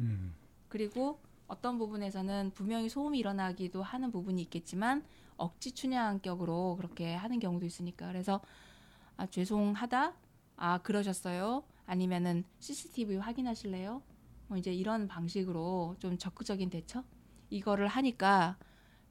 음. 0.00 0.34
그리고 0.68 1.20
어떤 1.46 1.78
부분에서는 1.78 2.50
분명히 2.54 2.88
소음이 2.88 3.18
일어나기도 3.20 3.82
하는 3.82 4.10
부분이 4.10 4.42
있겠지만 4.42 5.04
억지 5.36 5.72
춘향격으로 5.72 6.74
그렇게 6.76 7.14
하는 7.14 7.38
경우도 7.38 7.64
있으니까 7.66 8.08
그래서 8.08 8.40
아 9.16 9.26
죄송하다 9.26 10.14
아 10.56 10.78
그러셨어요 10.78 11.64
아니면은 11.86 12.44
CCTV 12.58 13.16
확인하실래요 13.16 14.02
뭐 14.48 14.58
이제 14.58 14.72
이런 14.72 15.08
방식으로 15.08 15.96
좀 15.98 16.18
적극적인 16.18 16.70
대처 16.70 17.04
이거를 17.50 17.88
하니까 17.88 18.56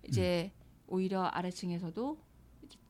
이제 0.07 0.51
오히려 0.87 1.23
아래층에서도 1.23 2.17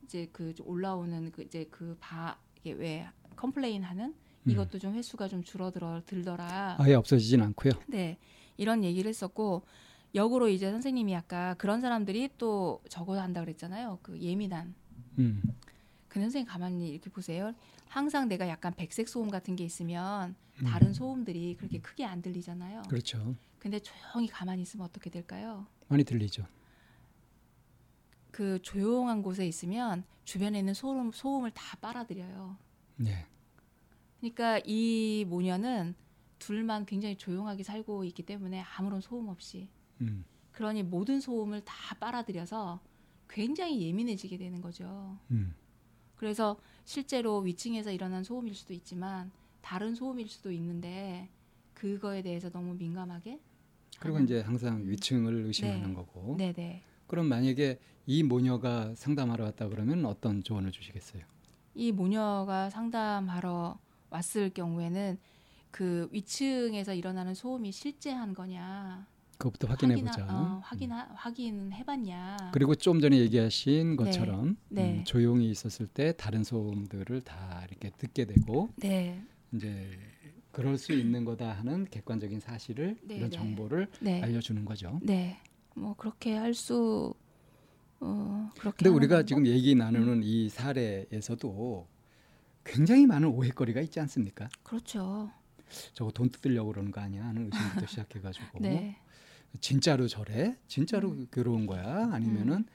이제 0.03 0.29
그 0.31 0.53
올라오는 0.63 1.31
그 1.31 1.43
이제 1.43 1.65
그바 1.65 2.37
이게 2.59 2.71
왜 2.73 3.07
complain 3.35 3.83
하는 3.83 4.13
음. 4.43 4.51
이것도 4.51 4.79
좀 4.79 4.93
횟수가 4.93 5.27
좀 5.27 5.43
줄어들어 5.43 6.01
들더라. 6.05 6.75
아예 6.79 6.93
없어지진 6.93 7.41
않고요. 7.41 7.73
네. 7.87 8.17
이런 8.57 8.83
얘기를 8.83 9.09
했었고 9.09 9.63
역으로 10.13 10.47
이제 10.47 10.71
선생님이 10.71 11.15
아까 11.15 11.55
그런 11.55 11.81
사람들이 11.81 12.29
또 12.37 12.81
저거 12.87 13.19
한다 13.19 13.41
그랬잖아요. 13.41 13.99
그 14.01 14.19
예민한. 14.19 14.73
음. 15.19 15.41
근데 16.15 16.27
선생님 16.27 16.47
가만히 16.47 16.87
이렇게 16.91 17.09
보세요. 17.09 17.53
항상 17.89 18.29
내가 18.29 18.47
약간 18.47 18.73
백색 18.73 19.09
소음 19.09 19.29
같은 19.29 19.57
게 19.57 19.65
있으면 19.65 20.33
음. 20.61 20.65
다른 20.65 20.93
소음들이 20.93 21.57
그렇게 21.57 21.81
크게 21.81 22.05
안 22.05 22.21
들리잖아요. 22.21 22.83
그렇죠. 22.83 23.35
근데 23.59 23.81
조용히 23.81 24.25
가만히 24.25 24.61
있으면 24.61 24.85
어떻게 24.85 25.09
될까요? 25.09 25.67
많이 25.89 26.05
들리죠. 26.05 26.47
그 28.31 28.61
조용한 28.61 29.23
곳에 29.23 29.45
있으면 29.45 30.05
주변에 30.23 30.59
있는 30.59 30.73
소음 30.73 31.11
소음을 31.11 31.51
다 31.51 31.75
빨아들여요. 31.81 32.55
네. 32.95 33.25
그러니까 34.21 34.61
이 34.63 35.25
모녀는 35.27 35.95
둘만 36.39 36.85
굉장히 36.85 37.17
조용하게 37.17 37.63
살고 37.63 38.05
있기 38.05 38.23
때문에 38.23 38.63
아무런 38.77 39.01
소음 39.01 39.27
없이 39.27 39.67
음. 39.99 40.23
그러니 40.53 40.83
모든 40.83 41.19
소음을 41.19 41.65
다 41.65 41.73
빨아들여서 41.99 42.79
굉장히 43.27 43.81
예민해지게 43.81 44.37
되는 44.37 44.61
거죠. 44.61 45.19
음. 45.31 45.53
그래서 46.15 46.57
실제로 46.85 47.39
위층에서 47.39 47.91
일어난 47.91 48.23
소음일 48.23 48.55
수도 48.55 48.73
있지만 48.73 49.31
다른 49.61 49.95
소음일 49.95 50.27
수도 50.29 50.51
있는데 50.51 51.29
그거에 51.73 52.21
대해서 52.21 52.49
너무 52.49 52.75
민감하게 52.75 53.39
그리고 53.99 54.19
이제 54.19 54.41
항상 54.41 54.87
위층을 54.87 55.45
의심하는 55.45 55.89
네. 55.89 55.93
거고. 55.93 56.35
네네 56.37 56.83
그럼 57.07 57.27
만약에 57.27 57.79
이 58.05 58.23
모녀가 58.23 58.93
상담하러 58.95 59.45
왔다 59.45 59.67
그러면 59.67 60.05
어떤 60.05 60.43
조언을 60.43 60.71
주시겠어요? 60.71 61.23
이 61.73 61.91
모녀가 61.91 62.69
상담하러 62.69 63.79
왔을 64.09 64.49
경우에는 64.49 65.17
그 65.71 66.07
위층에서 66.11 66.93
일어나는 66.93 67.33
소음이 67.33 67.71
실제한 67.71 68.33
거냐 68.33 69.07
그것부터 69.37 69.67
확인해 69.67 69.95
보자. 70.01 70.25
어, 70.29 70.59
확인 70.63 70.91
확인 70.91 71.71
해 71.73 71.83
봤냐? 71.83 72.51
그리고 72.53 72.75
좀 72.75 73.01
전에 73.01 73.17
얘기하신 73.19 73.95
것처럼 73.95 74.57
네. 74.69 74.99
음, 74.99 75.03
조용히 75.03 75.49
있었을 75.49 75.87
때 75.87 76.13
다른 76.15 76.43
소음들을 76.43 77.21
다 77.21 77.65
이렇게 77.69 77.89
듣게 77.97 78.25
되고 78.25 78.69
네, 78.77 79.21
이제 79.53 79.91
그럴 80.51 80.77
수 80.77 80.93
있는 80.93 81.25
거다 81.25 81.51
하는 81.51 81.85
객관적인 81.85 82.39
사실을 82.39 82.97
네, 83.03 83.15
이런 83.15 83.29
네. 83.29 83.35
정보를 83.37 83.87
네, 83.99 84.21
알려주는 84.21 84.63
거죠. 84.63 84.99
네. 85.03 85.37
뭐 85.75 85.93
그렇게 85.95 86.35
할수 86.35 87.13
어, 87.99 88.49
그렇게. 88.57 88.77
근데 88.85 88.89
우리가 88.89 89.15
방법? 89.15 89.27
지금 89.27 89.47
얘기 89.47 89.75
나누는 89.75 90.21
이 90.23 90.49
사례에서도 90.49 91.87
굉장히 92.63 93.05
많은 93.05 93.27
오해거리가 93.29 93.81
있지 93.81 93.99
않습니까? 93.99 94.47
그렇죠. 94.63 95.29
저거 95.93 96.11
돈 96.11 96.29
뜯으려고 96.29 96.71
그러는 96.71 96.91
거 96.91 97.01
아니야 97.01 97.25
하는 97.25 97.49
의심부터 97.51 97.85
시작해가지고 97.87 98.59
네, 98.59 98.97
진짜로 99.61 100.07
저래? 100.07 100.57
진짜로 100.67 101.15
괴로운 101.31 101.65
거야? 101.67 102.09
아니면은 102.11 102.65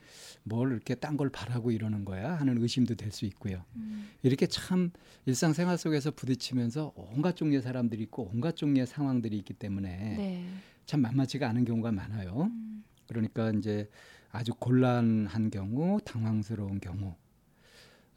뭘 0.43 0.73
이렇게 0.73 0.95
딴 0.95 1.17
걸 1.17 1.29
바라고 1.31 1.71
이러는 1.71 2.05
거야? 2.05 2.35
하는 2.37 2.61
의심도 2.63 2.95
될 2.95 3.11
수 3.13 3.27
있고요. 3.27 3.65
음, 3.77 4.09
이렇게 4.23 4.47
참 4.47 4.91
일상생활 5.27 5.77
속에서 5.79 6.11
부딪히면서 6.13 6.93
온갖 6.97 7.37
종류의 7.37 7.63
사람들이 7.63 8.03
있고 8.05 8.31
온갖 8.33 8.57
종류의 8.57 8.87
상황들이 8.87 9.37
있기 9.39 9.55
때문에 9.55 10.17
네. 10.17 10.47
참 10.87 11.01
만만치가 11.03 11.49
않은 11.49 11.65
경우가 11.65 11.93
많아요. 11.93 12.45
음, 12.51 12.85
그러니까 13.07 13.51
이제 13.51 13.89
아주 14.31 14.53
곤란한 14.55 15.51
경우, 15.51 16.01
당황스러운 16.05 16.79
경우, 16.81 17.15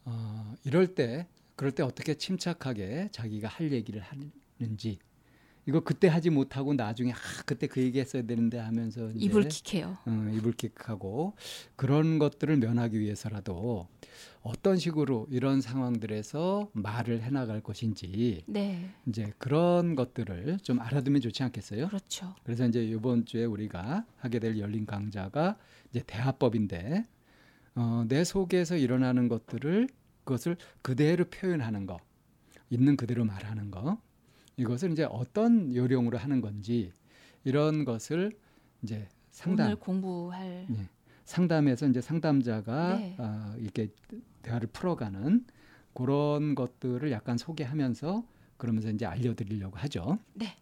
어, 0.06 0.54
이럴 0.64 0.94
때 0.96 1.28
그럴 1.56 1.72
때 1.72 1.84
어떻게 1.84 2.16
침착하게 2.16 3.10
자기가 3.12 3.48
할 3.48 3.72
얘기를 3.72 4.02
하는지 4.02 5.00
이거 5.66 5.80
그때 5.80 6.08
하지 6.08 6.30
못하고 6.30 6.74
나중에 6.74 7.12
아 7.14 7.16
그때 7.46 7.68
그 7.68 7.82
얘기 7.82 8.00
했어야 8.00 8.24
되는데 8.24 8.58
하면서 8.58 9.10
이제 9.12 9.26
이불 9.26 9.48
킥해요. 9.48 9.98
어, 10.06 10.32
이불킥하고 10.36 11.34
그런 11.76 12.20
것들을 12.20 12.58
면하기 12.58 13.00
위해서라도 13.00 13.88
어떤 14.42 14.78
식으로 14.78 15.26
이런 15.30 15.62
상황들에서 15.62 16.70
말을 16.74 17.24
해 17.24 17.30
나갈 17.30 17.62
것인지 17.62 18.44
네, 18.46 18.90
이제 19.08 19.32
그런 19.38 19.96
것들을 19.96 20.60
좀 20.62 20.82
알아두면 20.82 21.22
좋지 21.22 21.44
않겠어요? 21.44 21.88
그렇죠. 21.88 22.36
그래서 22.44 22.68
이제 22.68 22.84
이번 22.84 23.26
주에 23.26 23.46
우리가 23.46 24.06
하게 24.18 24.40
될 24.40 24.60
열린 24.60 24.86
강좌가 24.86 25.58
이제 25.90 26.04
대화법인데 26.06 27.06
어, 27.76 28.06
내 28.08 28.24
속에서 28.26 28.76
일어나는 28.76 29.30
것들을 29.30 29.88
그것을 30.26 30.58
그대로 30.82 31.26
표현하는 31.26 31.86
거, 31.86 31.98
있는 32.70 32.96
그대로 32.98 33.26
말하는 33.26 33.72
거, 33.72 33.98
이것을 34.58 34.92
이제 34.92 35.04
어떤 35.04 35.74
요령으로 35.76 36.18
하는 36.18 36.42
건지 36.42 36.92
이런 37.44 37.86
것을 37.86 38.32
이제 38.82 39.08
상담 39.32 39.68
오늘 39.68 39.76
공부할 39.78 40.68
예, 40.72 40.90
상담에서 41.26 41.88
이제 41.88 42.02
상담자가 42.02 42.98
네. 42.98 43.16
어, 43.18 43.56
이렇게 43.58 43.90
대화를 44.42 44.70
풀어가는 44.72 45.46
그런 45.94 46.56
것들을 46.56 47.12
약간 47.12 47.38
소개하면서 47.38 48.26
그러면서 48.58 48.90
이제 48.90 49.06
알려드리려고 49.06 49.78
하죠. 49.78 50.20
네. 50.34 50.56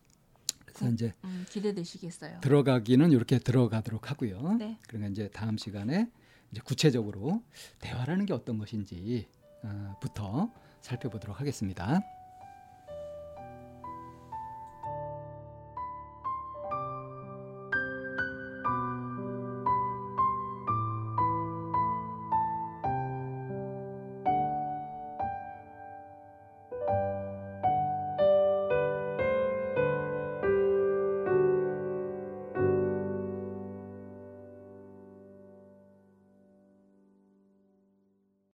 그래서 0.66 0.86
그- 0.86 0.94
이제 0.94 1.14
음, 1.26 1.46
기대되시겠어요. 1.50 2.40
들어가기는 2.42 3.12
이렇게 3.12 3.40
들어가도록 3.40 4.10
하고요. 4.10 4.54
네. 4.58 4.78
그러니까 4.88 5.10
이제 5.12 5.30
다음 5.30 5.58
시간에 5.58 6.10
이제 6.52 6.62
구체적으로 6.64 7.44
대화라는 7.80 8.26
게 8.26 8.34
어떤 8.34 8.58
것인지 8.58 9.28
어, 9.64 9.98
부터 10.02 10.52
살펴보도록 10.82 11.40
하겠습니다. 11.40 12.02